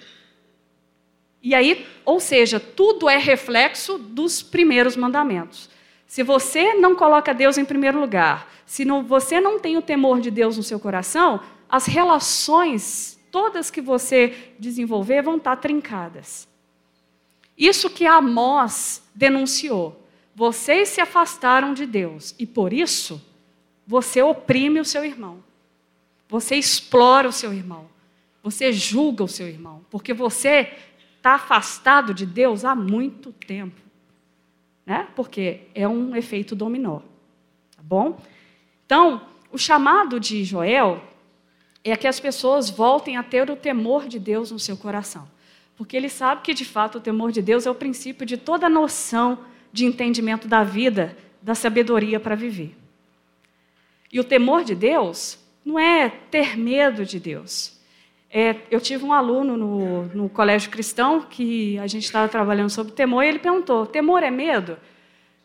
[1.40, 5.70] E aí, ou seja, tudo é reflexo dos primeiros mandamentos.
[6.10, 10.20] Se você não coloca Deus em primeiro lugar, se não, você não tem o temor
[10.20, 16.48] de Deus no seu coração, as relações todas que você desenvolver vão estar trincadas.
[17.56, 20.04] Isso que Amós denunciou.
[20.34, 23.22] Vocês se afastaram de Deus e por isso
[23.86, 25.44] você oprime o seu irmão.
[26.28, 27.88] Você explora o seu irmão.
[28.42, 30.76] Você julga o seu irmão, porque você
[31.18, 33.89] está afastado de Deus há muito tempo.
[34.90, 35.06] Né?
[35.14, 36.98] Porque é um efeito dominó.
[37.76, 38.20] Tá bom?
[38.84, 41.00] Então, o chamado de Joel
[41.84, 45.28] é que as pessoas voltem a ter o temor de Deus no seu coração.
[45.76, 48.68] Porque ele sabe que, de fato, o temor de Deus é o princípio de toda
[48.68, 49.38] noção
[49.72, 52.76] de entendimento da vida, da sabedoria para viver.
[54.12, 57.79] E o temor de Deus não é ter medo de Deus.
[58.32, 62.92] É, eu tive um aluno no, no colégio cristão que a gente estava trabalhando sobre
[62.92, 64.78] temor e ele perguntou: temor é medo?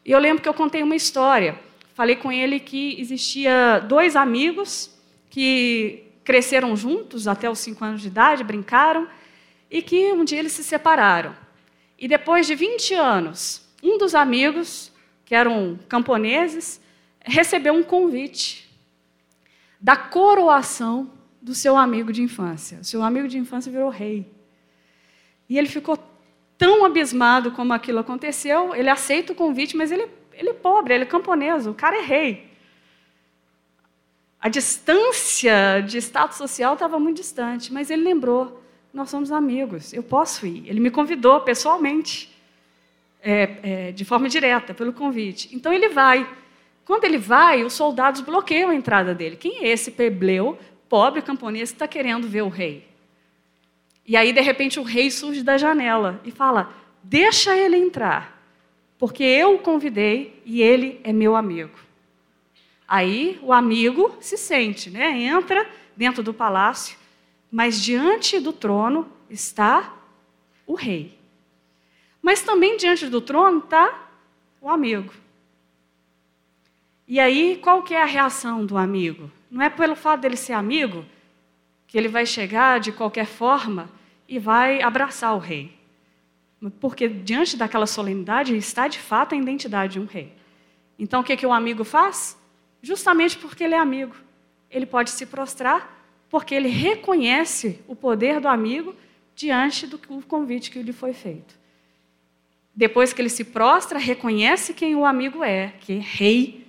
[0.05, 1.59] E eu lembro que eu contei uma história.
[1.95, 4.91] Falei com ele que existia dois amigos
[5.31, 9.07] que cresceram juntos até os cinco anos de idade, brincaram,
[9.69, 11.35] e que um dia eles se separaram.
[11.97, 14.91] E depois de 20 anos, um dos amigos,
[15.23, 16.81] que eram camponeses,
[17.21, 18.69] recebeu um convite
[19.79, 21.11] da coroação
[21.45, 22.79] do seu amigo de infância.
[22.79, 24.25] O seu amigo de infância virou rei.
[25.47, 25.97] E ele ficou
[26.57, 31.03] tão abismado como aquilo aconteceu, ele aceita o convite, mas ele, ele é pobre, ele
[31.03, 32.55] é camponês, o cara é rei
[34.45, 38.61] a distância de status social estava muito distante, mas ele lembrou:
[38.93, 40.69] nós somos amigos, eu posso ir.
[40.69, 42.29] Ele me convidou pessoalmente,
[43.23, 45.49] é, é, de forma direta, pelo convite.
[45.51, 46.29] Então ele vai.
[46.85, 49.35] Quando ele vai, os soldados bloqueiam a entrada dele.
[49.35, 52.87] Quem é esse pebleu, pobre camponês, que está querendo ver o rei?
[54.05, 56.73] E aí, de repente, o rei surge da janela e fala:
[57.03, 58.41] Deixa ele entrar,
[58.97, 61.77] porque eu o convidei e ele é meu amigo.
[62.87, 65.19] Aí o amigo se sente, né?
[65.21, 66.97] entra dentro do palácio,
[67.51, 69.95] mas diante do trono está
[70.67, 71.17] o rei.
[72.21, 74.09] Mas também diante do trono está
[74.61, 75.13] o amigo.
[77.07, 79.31] E aí, qual que é a reação do amigo?
[79.49, 81.05] Não é pelo fato dele ser amigo
[81.87, 83.89] que ele vai chegar de qualquer forma
[84.27, 85.73] e vai abraçar o rei.
[86.79, 90.33] Porque diante daquela solenidade está de fato a identidade de um rei.
[90.97, 92.37] Então o que, que o amigo faz?
[92.81, 94.15] Justamente porque ele é amigo.
[94.69, 95.95] Ele pode se prostrar
[96.29, 98.95] porque ele reconhece o poder do amigo
[99.35, 101.55] diante do convite que lhe foi feito.
[102.75, 106.64] Depois que ele se prostra, reconhece quem o amigo é, que é rei,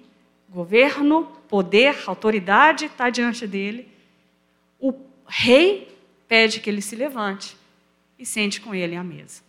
[0.56, 3.86] governo, poder, autoridade está diante dele.
[4.80, 4.94] O
[5.28, 5.94] rei
[6.26, 7.54] pede que ele se levante
[8.18, 9.42] e sente com ele à mesa.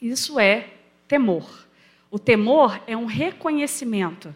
[0.00, 0.70] Isso é
[1.06, 1.66] temor.
[2.10, 4.34] O temor é um reconhecimento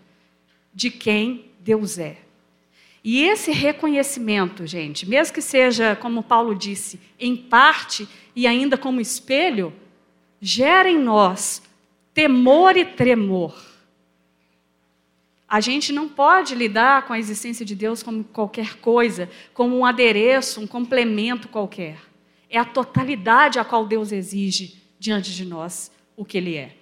[0.74, 2.18] de quem Deus é.
[3.02, 9.00] E esse reconhecimento, gente, mesmo que seja, como Paulo disse, em parte e ainda como
[9.00, 9.72] espelho,
[10.42, 11.62] gera em nós
[12.12, 13.67] temor e tremor.
[15.48, 19.86] A gente não pode lidar com a existência de Deus como qualquer coisa, como um
[19.86, 21.98] adereço, um complemento qualquer.
[22.50, 26.76] É a totalidade a qual Deus exige diante de nós o que Ele é.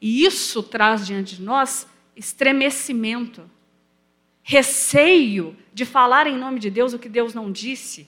[0.00, 3.48] E isso traz diante de nós estremecimento,
[4.42, 8.06] receio de falar em nome de Deus o que Deus não disse,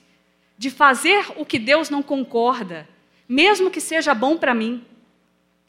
[0.55, 2.87] de fazer o que Deus não concorda,
[3.27, 4.85] mesmo que seja bom para mim.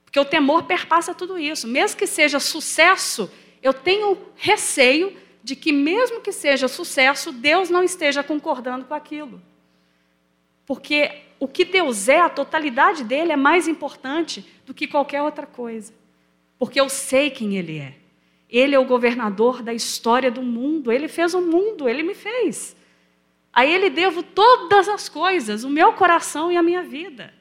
[0.04, 1.66] Porque o temor perpassa tudo isso.
[1.66, 3.30] Mesmo que seja sucesso,
[3.66, 9.40] eu tenho receio de que, mesmo que seja sucesso, Deus não esteja concordando com aquilo.
[10.64, 15.46] Porque o que Deus é, a totalidade dele, é mais importante do que qualquer outra
[15.46, 15.92] coisa.
[16.58, 17.94] Porque eu sei quem Ele é.
[18.48, 20.92] Ele é o governador da história do mundo.
[20.92, 22.76] Ele fez o mundo, ele me fez.
[23.52, 27.34] A ele devo todas as coisas, o meu coração e a minha vida.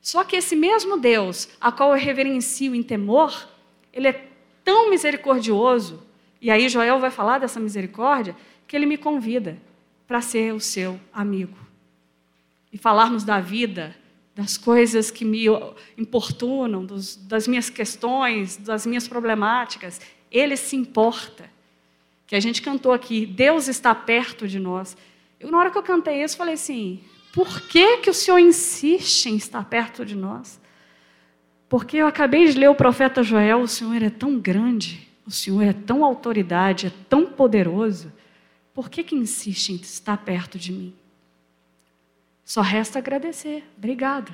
[0.00, 3.48] Só que esse mesmo Deus, a qual eu reverencio em temor,
[3.92, 4.33] ele é
[4.64, 6.02] tão misericordioso,
[6.40, 8.36] e aí Joel vai falar dessa misericórdia,
[8.66, 9.58] que ele me convida
[10.06, 11.56] para ser o seu amigo.
[12.72, 13.94] E falarmos da vida,
[14.34, 15.46] das coisas que me
[15.96, 20.00] importunam, dos, das minhas questões, das minhas problemáticas.
[20.30, 21.48] Ele se importa.
[22.26, 24.96] Que a gente cantou aqui, Deus está perto de nós.
[25.38, 27.00] Eu, na hora que eu cantei isso, falei assim:
[27.32, 30.58] por que, que o Senhor insiste em estar perto de nós?
[31.74, 35.60] Porque eu acabei de ler o profeta Joel, o Senhor é tão grande, o Senhor
[35.60, 38.12] é tão autoridade, é tão poderoso.
[38.72, 40.94] Por que, que insiste em estar perto de mim?
[42.44, 43.64] Só resta agradecer.
[43.76, 44.30] Obrigada.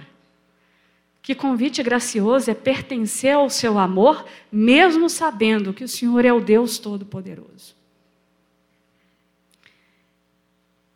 [1.22, 6.42] Que convite gracioso é pertencer ao seu amor, mesmo sabendo que o Senhor é o
[6.42, 7.74] Deus Todo-Poderoso.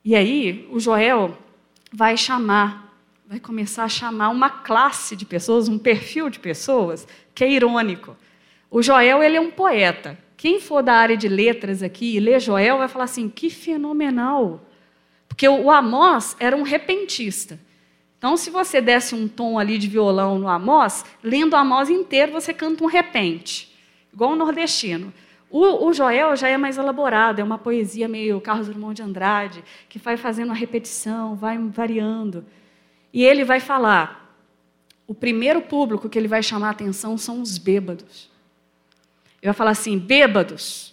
[0.05, 1.39] E aí, o Joel
[1.91, 2.84] vai chamar,
[3.27, 8.17] vai começar a chamar uma classe de pessoas, um perfil de pessoas, que é irônico.
[8.71, 10.19] O Joel, ele é um poeta.
[10.37, 14.61] Quem for da área de letras aqui e ler Joel vai falar assim: que fenomenal!
[15.27, 17.59] Porque o Amós era um repentista.
[18.19, 22.33] Então, se você desse um tom ali de violão no Amós, lendo o Amós inteiro,
[22.33, 23.75] você canta um repente,
[24.13, 25.13] igual o nordestino.
[25.51, 29.65] O, o, Joel já é mais elaborado, é uma poesia meio Carlos Drummond de Andrade,
[29.89, 32.45] que vai fazendo a repetição, vai variando.
[33.15, 34.37] E ele vai falar,
[35.07, 38.29] o primeiro público que ele vai chamar a atenção são os bêbados.
[39.41, 40.93] Ele vai falar assim: bêbados,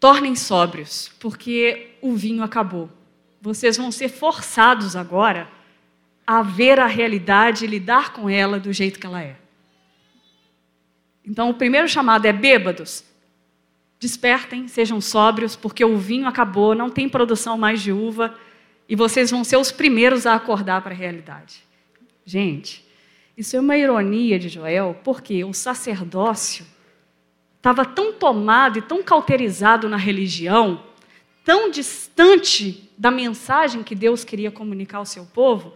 [0.00, 2.90] tornem sóbrios, porque o vinho acabou.
[3.40, 5.48] Vocês vão ser forçados agora
[6.26, 9.36] a ver a realidade e lidar com ela do jeito que ela é.
[11.24, 13.04] Então, o primeiro chamado é bêbados.
[14.00, 18.36] Despertem, sejam sóbrios, porque o vinho acabou, não tem produção mais de uva,
[18.92, 21.64] e vocês vão ser os primeiros a acordar para a realidade.
[22.26, 22.86] Gente,
[23.34, 26.66] isso é uma ironia de Joel, porque o sacerdócio
[27.56, 30.84] estava tão tomado e tão cauterizado na religião,
[31.42, 35.72] tão distante da mensagem que Deus queria comunicar ao seu povo,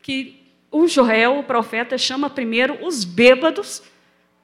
[0.00, 0.40] que
[0.70, 3.82] o Joel, o profeta, chama primeiro os bêbados,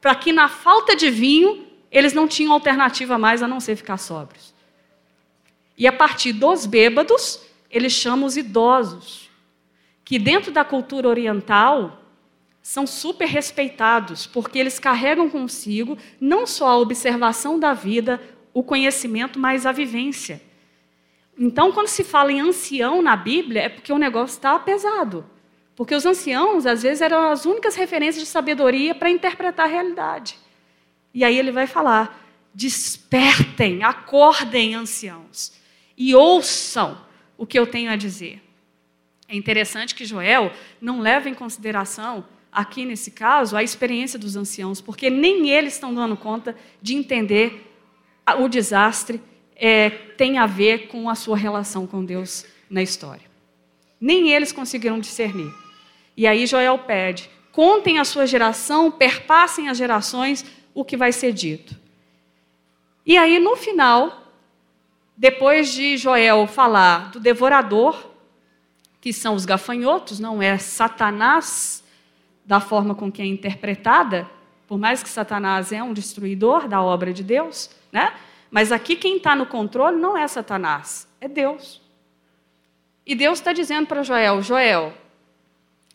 [0.01, 3.97] para que na falta de vinho eles não tinham alternativa mais a não ser ficar
[3.97, 4.53] sóbrios.
[5.77, 9.29] E a partir dos bêbados, ele chama os idosos,
[10.05, 12.03] que dentro da cultura oriental
[12.63, 18.21] são super respeitados, porque eles carregam consigo não só a observação da vida,
[18.53, 20.43] o conhecimento, mas a vivência.
[21.39, 25.25] Então, quando se fala em ancião na Bíblia, é porque o negócio está pesado.
[25.77, 30.37] Porque os anciãos, às vezes, eram as únicas referências de sabedoria para interpretar a realidade.
[31.15, 32.21] E aí ele vai falar:
[32.53, 35.53] despertem, acordem, anciãos,
[35.97, 36.99] e ouçam
[37.39, 38.43] o que eu tenho a dizer.
[39.27, 44.81] É interessante que Joel não leva em consideração aqui nesse caso, a experiência dos anciãos,
[44.81, 47.65] porque nem eles estão dando conta de entender
[48.39, 49.21] o desastre
[49.55, 53.27] é, tem a ver com a sua relação com Deus na história.
[54.01, 55.53] Nem eles conseguiram discernir.
[56.17, 61.33] E aí Joel pede: contem a sua geração, perpassem as gerações o que vai ser
[61.33, 61.77] dito.
[63.05, 64.28] E aí, no final,
[65.19, 68.09] depois de Joel falar do devorador,
[69.01, 71.83] que são os gafanhotos, não é Satanás
[72.47, 74.31] da forma com que é interpretada,
[74.69, 78.15] por mais que Satanás é um destruidor da obra de Deus, né?
[78.49, 81.83] Mas aqui quem está no controle não é Satanás, é Deus.
[83.05, 84.95] E Deus está dizendo para Joel: Joel,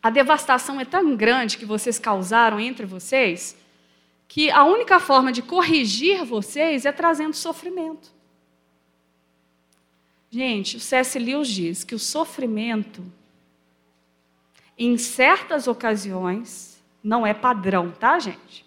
[0.02, 3.56] a devastação é tão grande que vocês causaram entre vocês,
[4.28, 8.12] que a única forma de corrigir vocês é trazendo sofrimento.
[10.34, 11.16] Gente, o C.S.
[11.16, 13.04] Lewis diz que o sofrimento,
[14.76, 18.66] em certas ocasiões, não é padrão, tá, gente?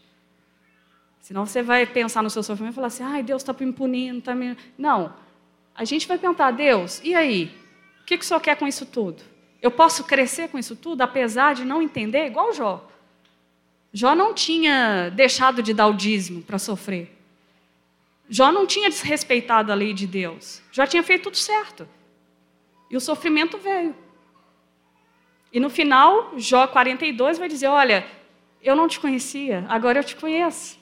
[1.20, 4.20] Senão você vai pensar no seu sofrimento e falar assim: ai, Deus está me punindo,
[4.20, 4.56] está me.
[4.78, 5.14] Não.
[5.76, 7.52] A gente vai perguntar, Deus, e aí?
[8.00, 9.22] O que, que o senhor quer com isso tudo?
[9.62, 12.90] Eu posso crescer com isso tudo, apesar de não entender, igual Jó.
[13.92, 17.17] Jó não tinha deixado de dar o dízimo para sofrer.
[18.30, 20.62] Jó não tinha desrespeitado a lei de Deus.
[20.72, 21.88] Jó tinha feito tudo certo.
[22.90, 23.96] E o sofrimento veio.
[25.52, 28.06] E no final, Jó 42 vai dizer: Olha,
[28.62, 30.78] eu não te conhecia, agora eu te conheço.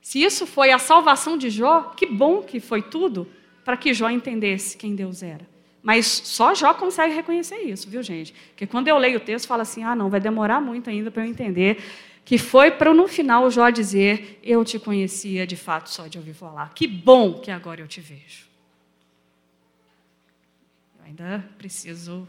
[0.00, 3.28] Se isso foi a salvação de Jó, que bom que foi tudo
[3.64, 5.46] para que Jó entendesse quem Deus era.
[5.82, 8.34] Mas só Jó consegue reconhecer isso, viu, gente?
[8.50, 11.24] Porque quando eu leio o texto, fala assim: ah, não, vai demorar muito ainda para
[11.24, 11.82] eu entender.
[12.24, 16.34] Que foi para no final Jó dizer: Eu te conhecia de fato só de ouvir
[16.34, 16.72] falar.
[16.74, 18.46] Que bom que agora eu te vejo.
[20.98, 22.26] Eu ainda preciso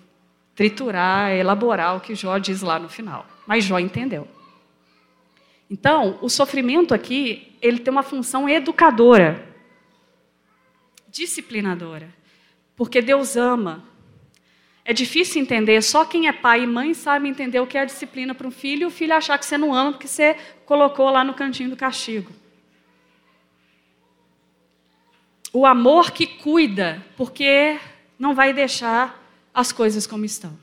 [0.56, 3.26] triturar, elaborar o que Jó diz lá no final.
[3.46, 4.28] Mas Jó entendeu.
[5.70, 9.48] Então, o sofrimento aqui, ele tem uma função educadora,
[11.08, 12.14] disciplinadora,
[12.76, 13.91] porque Deus ama.
[14.84, 17.86] É difícil entender, só quem é pai e mãe sabe entender o que é a
[17.86, 21.10] disciplina para um filho e o filho achar que você não ama porque você colocou
[21.10, 22.32] lá no cantinho do castigo.
[25.54, 27.80] O amor que cuida, porque
[28.18, 29.22] não vai deixar
[29.54, 30.58] as coisas como estão.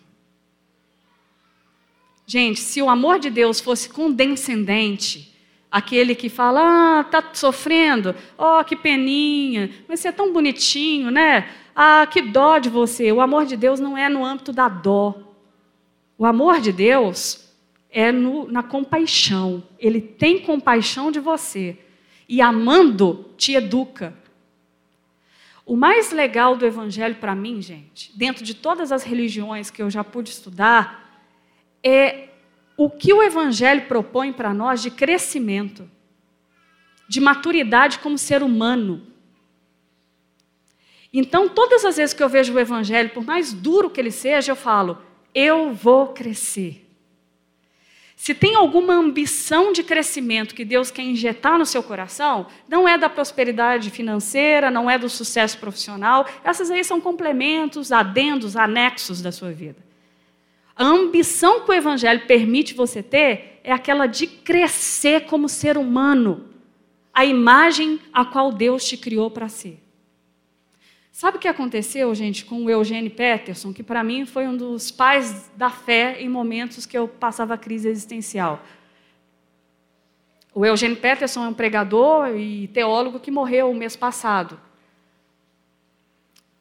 [2.27, 5.35] Gente, se o amor de Deus fosse condescendente,
[5.71, 11.49] aquele que fala, ah, tá sofrendo, oh, que peninha, mas você é tão bonitinho, né?
[11.75, 13.13] Ah, que dó de você.
[13.13, 15.15] O amor de Deus não é no âmbito da dó.
[16.17, 17.49] O amor de Deus
[17.91, 19.63] é no, na compaixão.
[19.79, 21.79] Ele tem compaixão de você.
[22.29, 24.15] E amando, te educa.
[25.65, 29.91] O mais legal do Evangelho para mim, gente, dentro de todas as religiões que eu
[29.91, 31.23] já pude estudar,
[31.83, 32.28] é
[32.79, 35.91] o que o Evangelho propõe para nós de crescimento,
[37.09, 39.05] de maturidade como ser humano.
[41.13, 44.53] Então, todas as vezes que eu vejo o Evangelho, por mais duro que ele seja,
[44.53, 44.97] eu falo:
[45.35, 46.89] eu vou crescer.
[48.15, 52.97] Se tem alguma ambição de crescimento que Deus quer injetar no seu coração, não é
[52.97, 59.33] da prosperidade financeira, não é do sucesso profissional, essas aí são complementos, adendos, anexos da
[59.33, 59.88] sua vida.
[60.79, 66.51] A ambição que o Evangelho permite você ter é aquela de crescer como ser humano,
[67.13, 69.83] a imagem a qual Deus te criou para ser.
[71.11, 74.93] Sabe o que aconteceu, gente, com o Eugênio Peterson, que para mim foi um dos
[74.93, 78.63] pais da fé em momentos que eu passava crise existencial?
[80.55, 84.61] O Eugênio Peterson é um pregador e teólogo que morreu o mês passado.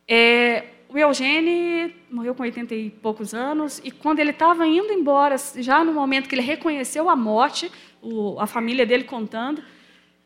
[0.08, 5.36] É, o Eugênio morreu com 80 e poucos anos, e quando ele estava indo embora,
[5.58, 7.72] já no momento que ele reconheceu a morte,
[8.02, 9.62] o, a família dele contando,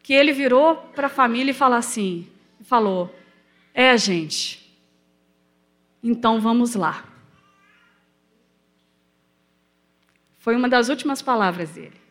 [0.03, 2.27] que ele virou para a família e falou assim,
[2.61, 3.13] falou,
[3.73, 4.61] é gente,
[6.03, 7.05] então vamos lá.
[10.37, 12.01] Foi uma das últimas palavras dele.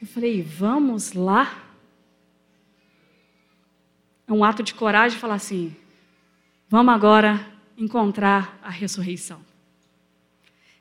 [0.00, 1.52] Eu falei, vamos lá?
[4.26, 5.76] É um ato de coragem falar assim,
[6.72, 7.46] Vamos agora
[7.76, 9.44] encontrar a ressurreição.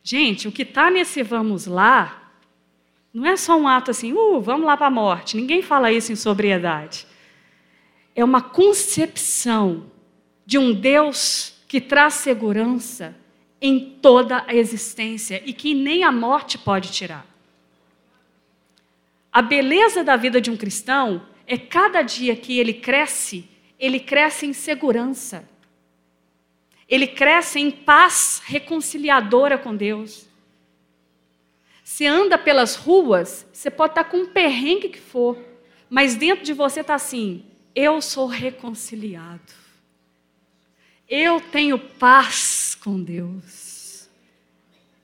[0.01, 2.31] Gente, o que está nesse vamos lá
[3.13, 5.35] não é só um ato assim, uh, vamos lá para a morte.
[5.35, 7.05] Ninguém fala isso em sobriedade.
[8.15, 9.91] É uma concepção
[10.45, 13.13] de um Deus que traz segurança
[13.61, 17.25] em toda a existência e que nem a morte pode tirar.
[19.29, 23.45] A beleza da vida de um cristão é cada dia que ele cresce,
[23.77, 25.50] ele cresce em segurança
[26.91, 30.27] ele cresce em paz reconciliadora com Deus.
[31.81, 35.37] Você anda pelas ruas, você pode estar com um perrengue que for,
[35.89, 39.53] mas dentro de você está assim: eu sou reconciliado.
[41.07, 44.09] Eu tenho paz com Deus.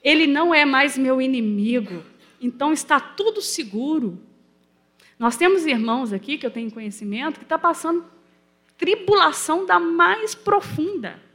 [0.03, 2.03] Ele não é mais meu inimigo.
[2.39, 4.21] Então está tudo seguro.
[5.17, 8.05] Nós temos irmãos aqui que eu tenho conhecimento que está passando
[8.77, 11.26] tribulação da mais profunda.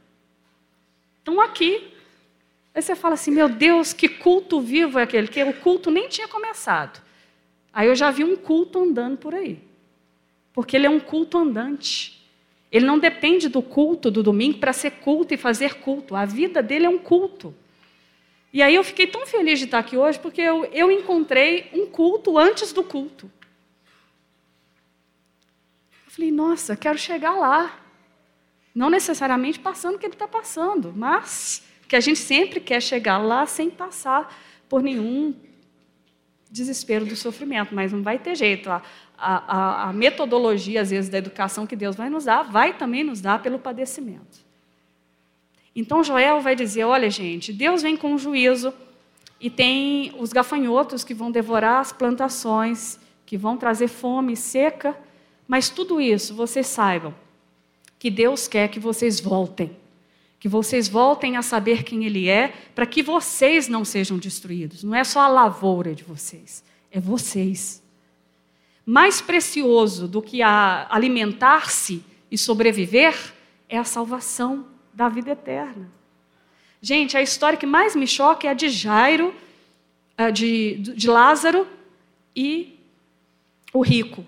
[1.23, 1.93] Estão aqui.
[2.75, 5.29] Aí você fala assim: meu Deus, que culto vivo é aquele?
[5.29, 7.01] Que o culto nem tinha começado.
[7.71, 9.57] Aí eu já vi um culto andando por aí.
[10.51, 12.21] Porque ele é um culto andante.
[12.69, 16.13] Ele não depende do culto do domingo para ser culto e fazer culto.
[16.13, 17.55] A vida dele é um culto.
[18.51, 21.87] E aí eu fiquei tão feliz de estar aqui hoje porque eu, eu encontrei um
[21.87, 23.31] culto antes do culto.
[26.05, 27.82] Eu falei, nossa, quero chegar lá.
[28.73, 33.17] Não necessariamente passando o que ele está passando, mas que a gente sempre quer chegar
[33.17, 34.35] lá sem passar
[34.67, 35.35] por nenhum
[36.49, 38.69] desespero do sofrimento, mas não vai ter jeito.
[38.69, 38.81] A,
[39.17, 43.21] a, a, metodologia, às vezes, da educação que Deus vai nos dar, vai também nos
[43.21, 44.43] dar pelo padecimento.
[45.75, 48.73] Então Joel vai dizer: olha, gente, Deus vem com juízo
[49.39, 54.97] e tem os gafanhotos que vão devorar as plantações, que vão trazer fome seca,
[55.47, 57.13] mas tudo isso, vocês saibam,
[58.03, 59.73] que Deus quer que vocês voltem
[60.37, 64.83] que vocês voltem a saber quem Ele é, para que vocês não sejam destruídos.
[64.83, 67.81] Não é só a lavoura de vocês, é vocês.
[68.85, 73.15] Mais precioso do que alimentar-se e sobreviver
[73.69, 75.89] é a salvação da vida eterna.
[76.81, 79.33] Gente, a história que mais me choca é a de Jairo,
[80.33, 81.65] de, de Lázaro
[82.35, 82.77] e
[83.71, 84.25] o rico.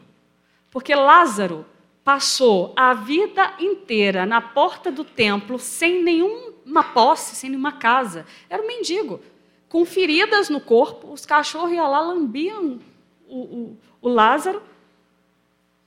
[0.72, 1.66] Porque Lázaro
[2.06, 8.28] passou a vida inteira na porta do templo sem nenhuma posse, sem nenhuma casa.
[8.48, 9.20] Era um mendigo,
[9.68, 12.80] com feridas no corpo, os cachorros iam lá, lambiam
[13.28, 14.62] o, o, o Lázaro.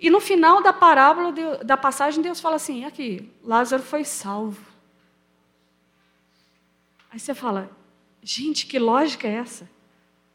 [0.00, 1.32] E no final da parábola,
[1.64, 4.66] da passagem, Deus fala assim: aqui, Lázaro foi salvo.
[7.12, 7.70] Aí você fala,
[8.20, 9.70] gente, que lógica é essa?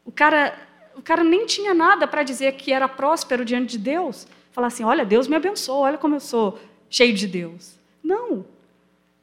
[0.02, 0.58] O cara,
[0.96, 4.84] o cara nem tinha nada para dizer que era próspero diante de Deus falar assim:
[4.84, 7.76] olha, Deus me abençoou, olha como eu sou cheio de Deus.
[8.02, 8.46] Não.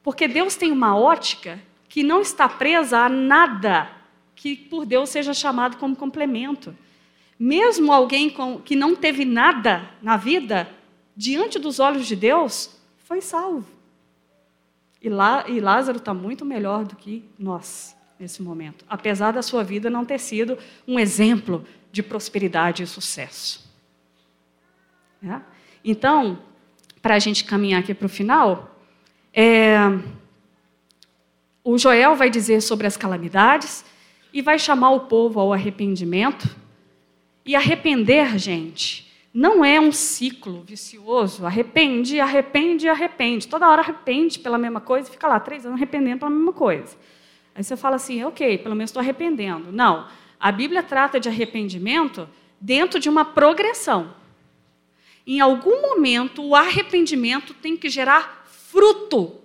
[0.02, 1.58] Porque Deus tem uma ótica
[1.88, 3.90] que não está presa a nada
[4.36, 6.76] que por Deus seja chamado como complemento.
[7.38, 10.68] Mesmo alguém com, que não teve nada na vida,
[11.16, 13.66] diante dos olhos de Deus, foi salvo.
[15.00, 19.64] E, lá, e Lázaro está muito melhor do que nós nesse momento, apesar da sua
[19.64, 20.56] vida não ter sido
[20.86, 23.71] um exemplo de prosperidade e sucesso.
[25.24, 25.40] É?
[25.84, 26.38] Então,
[27.00, 28.76] para a gente caminhar aqui para o final,
[29.32, 29.76] é,
[31.64, 33.84] o Joel vai dizer sobre as calamidades
[34.32, 36.48] e vai chamar o povo ao arrependimento.
[37.44, 41.46] E arrepender, gente, não é um ciclo vicioso.
[41.46, 43.48] Arrepende, arrepende, arrepende.
[43.48, 46.96] Toda hora arrepende pela mesma coisa e fica lá três anos arrependendo pela mesma coisa.
[47.54, 49.70] Aí você fala assim, ok, pelo menos estou arrependendo.
[49.70, 50.06] Não,
[50.38, 52.28] a Bíblia trata de arrependimento
[52.60, 54.21] dentro de uma progressão.
[55.26, 59.40] Em algum momento, o arrependimento tem que gerar fruto,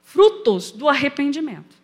[0.00, 1.76] frutos do arrependimento.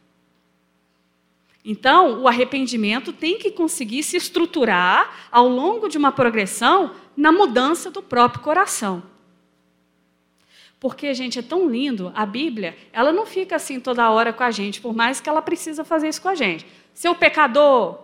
[1.65, 7.91] Então, o arrependimento tem que conseguir se estruturar ao longo de uma progressão na mudança
[7.91, 9.03] do próprio coração.
[10.81, 14.51] Porque, gente, é tão lindo, a Bíblia, ela não fica assim toda hora com a
[14.51, 16.65] gente, por mais que ela precisa fazer isso com a gente.
[16.95, 17.99] Seu pecador,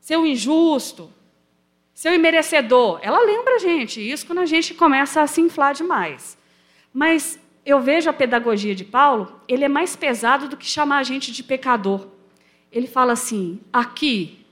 [0.00, 1.10] seu injusto,
[1.94, 2.98] seu imerecedor.
[3.00, 6.36] Ela lembra a gente isso quando a gente começa a se inflar demais.
[6.92, 11.02] Mas eu vejo a pedagogia de Paulo, ele é mais pesado do que chamar a
[11.04, 12.08] gente de pecador.
[12.70, 14.44] Ele fala assim: aqui,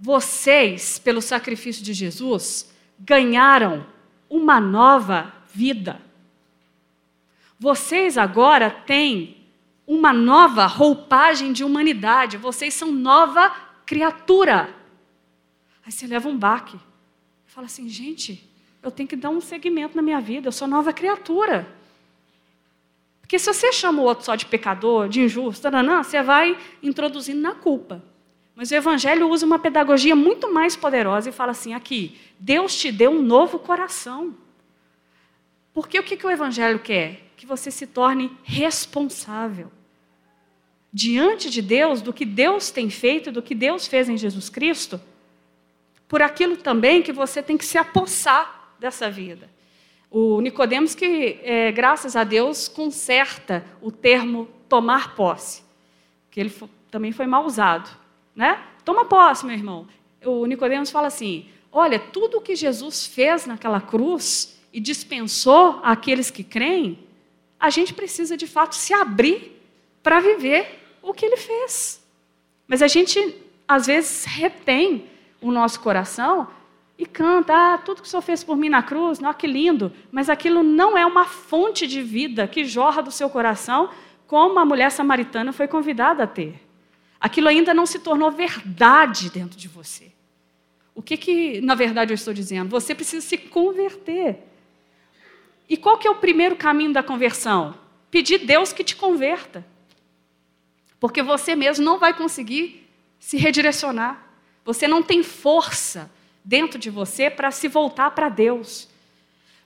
[0.00, 3.86] vocês, pelo sacrifício de Jesus, ganharam
[4.28, 6.00] uma nova vida.
[7.58, 9.36] Vocês agora têm
[9.86, 13.50] uma nova roupagem de humanidade, vocês são nova
[13.84, 14.81] criatura.
[15.84, 16.78] Aí você leva um baque.
[17.46, 18.48] Fala assim, gente,
[18.82, 21.68] eu tenho que dar um segmento na minha vida, eu sou nova criatura.
[23.20, 27.40] Porque se você chama o outro só de pecador, de injusto, não, você vai introduzindo
[27.40, 28.02] na culpa.
[28.54, 32.92] Mas o Evangelho usa uma pedagogia muito mais poderosa e fala assim: aqui, Deus te
[32.92, 34.34] deu um novo coração.
[35.72, 37.32] Porque o que, que o Evangelho quer?
[37.36, 39.72] Que você se torne responsável.
[40.92, 45.00] Diante de Deus, do que Deus tem feito, do que Deus fez em Jesus Cristo,
[46.12, 49.48] por aquilo também que você tem que se apossar dessa vida.
[50.10, 55.62] O Nicodemos que, é, graças a Deus, conserta o termo tomar posse,
[56.30, 56.52] que ele
[56.90, 57.88] também foi mal usado,
[58.36, 58.62] né?
[58.84, 59.88] toma posse, meu irmão.
[60.22, 66.44] O Nicodemos fala assim: olha, tudo que Jesus fez naquela cruz e dispensou àqueles que
[66.44, 66.98] creem,
[67.58, 69.58] a gente precisa de fato se abrir
[70.02, 72.06] para viver o que ele fez.
[72.68, 73.34] Mas a gente,
[73.66, 75.10] às vezes, retém
[75.42, 76.48] o nosso coração
[76.96, 79.92] e canta, ah, tudo que o Senhor fez por mim na cruz, não, que lindo,
[80.10, 83.90] mas aquilo não é uma fonte de vida que jorra do seu coração,
[84.26, 86.54] como a mulher samaritana foi convidada a ter.
[87.20, 90.12] Aquilo ainda não se tornou verdade dentro de você.
[90.94, 92.70] O que, que na verdade, eu estou dizendo?
[92.70, 94.38] Você precisa se converter.
[95.68, 97.74] E qual que é o primeiro caminho da conversão?
[98.10, 99.64] Pedir Deus que te converta.
[101.00, 102.88] Porque você mesmo não vai conseguir
[103.18, 104.31] se redirecionar.
[104.64, 106.10] Você não tem força
[106.44, 108.88] dentro de você para se voltar para Deus.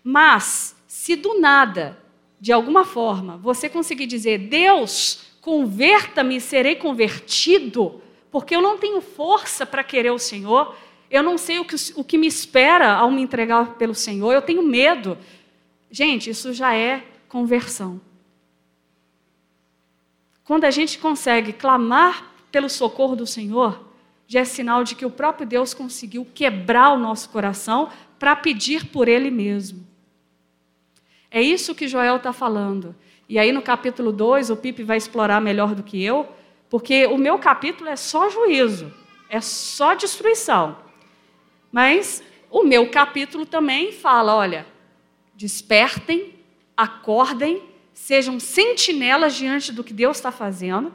[0.03, 1.99] Mas, se do nada,
[2.41, 9.65] de alguma forma, você conseguir dizer: Deus, converta-me serei convertido, porque eu não tenho força
[9.67, 10.75] para querer o Senhor,
[11.11, 14.43] eu não sei o que, o que me espera ao me entregar pelo Senhor, eu
[14.43, 15.17] tenho medo.
[15.91, 18.01] Gente, isso já é conversão.
[20.45, 23.86] Quando a gente consegue clamar pelo socorro do Senhor,
[24.27, 28.87] já é sinal de que o próprio Deus conseguiu quebrar o nosso coração para pedir
[28.87, 29.87] por Ele mesmo.
[31.31, 32.95] É isso que Joel está falando.
[33.29, 36.29] E aí no capítulo 2, o Pipe vai explorar melhor do que eu,
[36.69, 38.93] porque o meu capítulo é só juízo,
[39.29, 40.77] é só destruição.
[41.71, 44.67] Mas o meu capítulo também fala: olha,
[45.35, 46.35] despertem,
[46.77, 47.63] acordem,
[47.93, 50.93] sejam sentinelas diante do que Deus está fazendo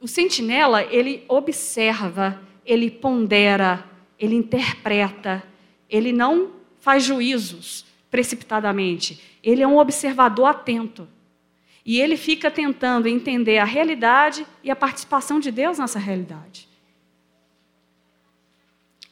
[0.00, 3.84] o sentinela, ele observa, ele pondera,
[4.18, 5.42] ele interpreta,
[5.88, 9.20] ele não faz juízos precipitadamente.
[9.42, 11.08] Ele é um observador atento.
[11.84, 16.68] E ele fica tentando entender a realidade e a participação de Deus nessa realidade.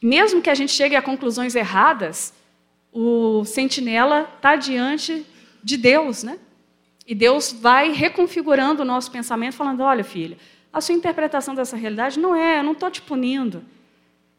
[0.01, 2.33] Mesmo que a gente chegue a conclusões erradas,
[2.91, 5.25] o sentinela está diante
[5.63, 6.39] de Deus, né?
[7.07, 10.37] E Deus vai reconfigurando o nosso pensamento, falando: olha, filha,
[10.73, 13.63] a sua interpretação dessa realidade não é, eu não estou te punindo.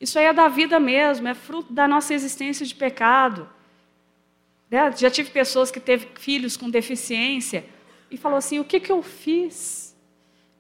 [0.01, 3.49] Isso aí é da vida mesmo, é fruto da nossa existência de pecado.
[4.69, 4.91] Né?
[4.97, 7.65] Já tive pessoas que teve filhos com deficiência
[8.11, 9.95] e falou assim: o que, que eu fiz?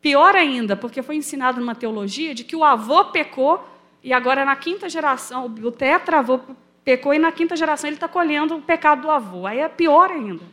[0.01, 3.67] Pior ainda, porque foi ensinado numa teologia de que o avô pecou
[4.03, 6.39] e agora na quinta geração, o tetravô
[6.85, 9.47] pecou e na quinta geração ele está colhendo o pecado do avô.
[9.47, 10.45] Aí é pior ainda.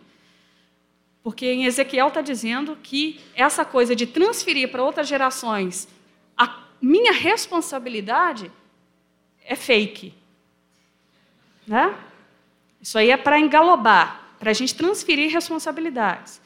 [1.24, 5.88] Porque em Ezequiel está dizendo que essa coisa de transferir para outras gerações
[6.38, 8.52] a minha responsabilidade
[9.46, 10.14] é fake.
[11.68, 11.96] Né?
[12.82, 16.42] Isso aí é para engalobar, para a gente transferir responsabilidades.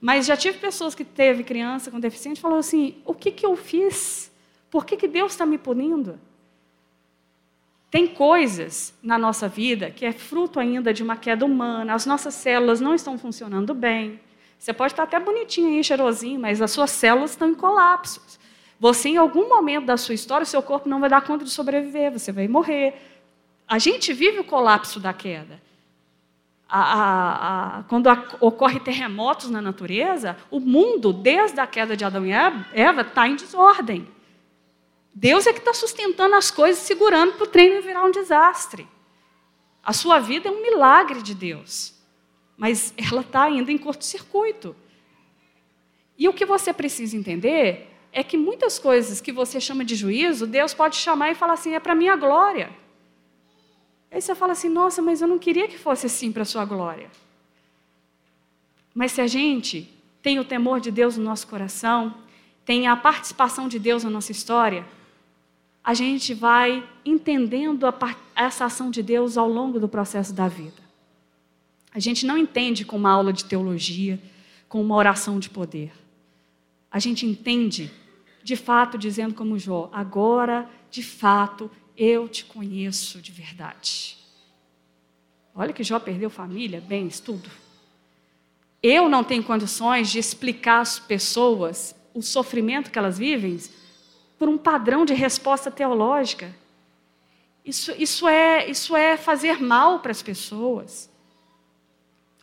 [0.00, 3.44] Mas já tive pessoas que teve criança com deficiente e falou assim: o que, que
[3.44, 4.30] eu fiz?
[4.70, 6.18] Por que, que Deus está me punindo?
[7.90, 12.34] Tem coisas na nossa vida que é fruto ainda de uma queda humana, as nossas
[12.34, 14.20] células não estão funcionando bem.
[14.58, 18.20] Você pode estar até bonitinho aí, cheirosinho, mas as suas células estão em colapso.
[18.78, 21.50] Você, em algum momento da sua história, o seu corpo não vai dar conta de
[21.50, 22.94] sobreviver, você vai morrer.
[23.66, 25.60] A gente vive o colapso da queda.
[26.68, 32.24] A, a, a, quando ocorre terremotos na natureza, o mundo, desde a queda de Adão
[32.24, 34.06] e Eva, está em desordem.
[35.14, 38.86] Deus é que está sustentando as coisas, segurando para o treino virar um desastre.
[39.82, 41.94] A sua vida é um milagre de Deus,
[42.56, 44.76] mas ela está ainda em curto-circuito.
[46.16, 50.46] E o que você precisa entender é que muitas coisas que você chama de juízo,
[50.46, 52.70] Deus pode chamar e falar assim: é para minha glória.
[54.10, 56.64] Aí você fala assim: nossa, mas eu não queria que fosse assim para a sua
[56.64, 57.10] glória.
[58.94, 59.88] Mas se a gente
[60.22, 62.14] tem o temor de Deus no nosso coração,
[62.64, 64.84] tem a participação de Deus na nossa história,
[65.82, 70.80] a gente vai entendendo a, essa ação de Deus ao longo do processo da vida.
[71.92, 74.20] A gente não entende com uma aula de teologia,
[74.68, 75.92] com uma oração de poder.
[76.90, 77.90] A gente entende,
[78.42, 84.16] de fato, dizendo como Jó: agora, de fato, eu te conheço de verdade.
[85.54, 87.50] Olha que Jó perdeu família, bens, tudo.
[88.82, 93.58] Eu não tenho condições de explicar às pessoas o sofrimento que elas vivem
[94.40, 96.56] por um padrão de resposta teológica.
[97.62, 101.10] Isso, isso, é, isso é fazer mal para as pessoas.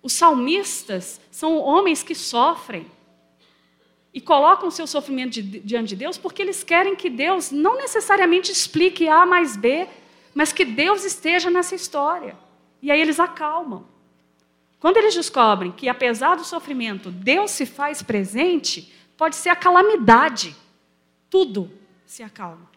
[0.04, 2.86] Os salmistas são homens que sofrem
[4.14, 8.52] e colocam o seu sofrimento diante de Deus porque eles querem que Deus não necessariamente
[8.52, 9.88] explique A mais B,
[10.36, 12.38] mas que Deus esteja nessa história.
[12.80, 13.88] E aí eles acalmam.
[14.80, 20.56] Quando eles descobrem que, apesar do sofrimento, Deus se faz presente, pode ser a calamidade.
[21.28, 21.72] Tudo
[22.08, 22.68] se acalma.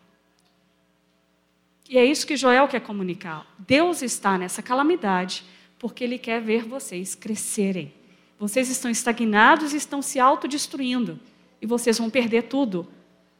[1.89, 3.47] E é isso que Joel quer comunicar.
[3.59, 5.45] Deus está nessa calamidade
[5.79, 7.93] porque Ele quer ver vocês crescerem.
[8.39, 11.19] Vocês estão estagnados e estão se autodestruindo.
[11.61, 12.87] E vocês vão perder tudo.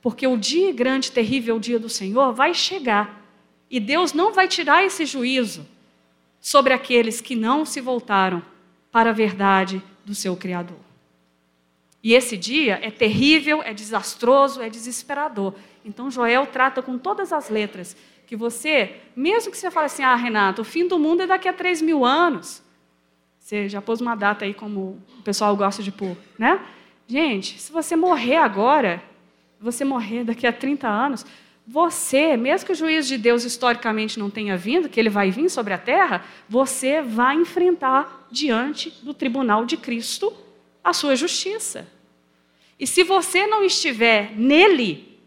[0.01, 3.23] Porque o dia grande, terrível, o dia do Senhor vai chegar.
[3.71, 5.67] E Deus não vai tirar esse juízo
[6.41, 8.43] sobre aqueles que não se voltaram
[8.91, 10.90] para a verdade do seu Criador.
[12.03, 15.55] E esse dia é terrível, é desastroso, é desesperador.
[15.85, 17.97] Então Joel trata com todas as letras
[18.27, 21.49] que você, mesmo que você fale assim, ah, Renato, o fim do mundo é daqui
[21.49, 22.63] a 3 mil anos.
[23.39, 26.61] Você já pôs uma data aí como o pessoal gosta de pôr, né?
[27.09, 29.03] Gente, se você morrer agora,
[29.61, 31.27] você morrer daqui a 30 anos,
[31.67, 35.51] você, mesmo que o juízo de Deus historicamente não tenha vindo, que ele vai vir
[35.51, 40.33] sobre a terra, você vai enfrentar diante do tribunal de Cristo
[40.83, 41.87] a sua justiça.
[42.79, 45.19] E se você não estiver nele,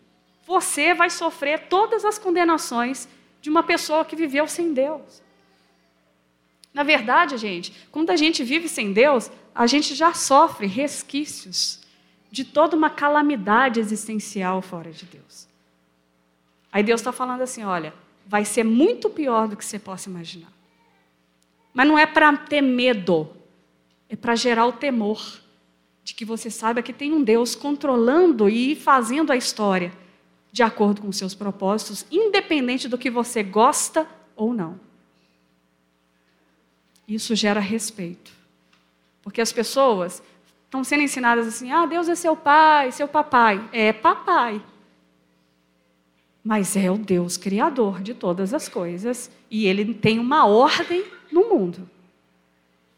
[0.45, 3.07] você vai sofrer todas as condenações
[3.41, 5.21] de uma pessoa que viveu sem Deus.
[6.73, 11.79] Na verdade, gente, quando a gente vive sem Deus, a gente já sofre resquícios
[12.31, 15.47] de toda uma calamidade existencial fora de Deus.
[16.71, 17.93] Aí Deus está falando assim: olha,
[18.25, 20.51] vai ser muito pior do que você possa imaginar.
[21.71, 23.29] Mas não é para ter medo,
[24.09, 25.42] é para gerar o temor
[26.03, 29.91] de que você saiba que tem um Deus controlando e fazendo a história
[30.51, 34.79] de acordo com seus propósitos, independente do que você gosta ou não.
[37.07, 38.31] Isso gera respeito.
[39.21, 40.21] Porque as pessoas
[40.65, 43.67] estão sendo ensinadas assim: ah, Deus é seu pai, seu papai.
[43.71, 44.61] É papai.
[46.43, 51.49] Mas é o Deus criador de todas as coisas e ele tem uma ordem no
[51.49, 51.89] mundo.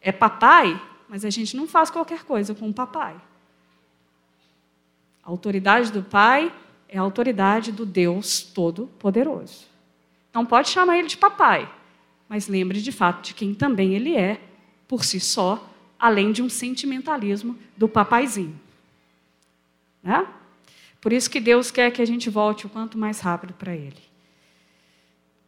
[0.02, 3.16] É papai, mas a gente não faz qualquer coisa com o papai.
[5.24, 6.54] A autoridade do pai
[6.88, 9.66] é a autoridade do Deus Todo-Poderoso.
[10.34, 11.72] Não pode chamar ele de papai,
[12.28, 14.40] mas lembre de fato de quem também ele é,
[14.88, 18.60] por si só, além de um sentimentalismo do papaizinho.
[20.04, 20.28] Né?
[21.02, 24.04] Por isso que Deus quer que a gente volte o quanto mais rápido para Ele.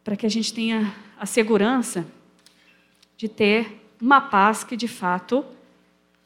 [0.02, 2.06] Para que a gente tenha a segurança
[3.16, 5.44] de ter uma paz que, de fato,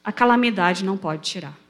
[0.05, 1.62] a calamidade não pode tirar.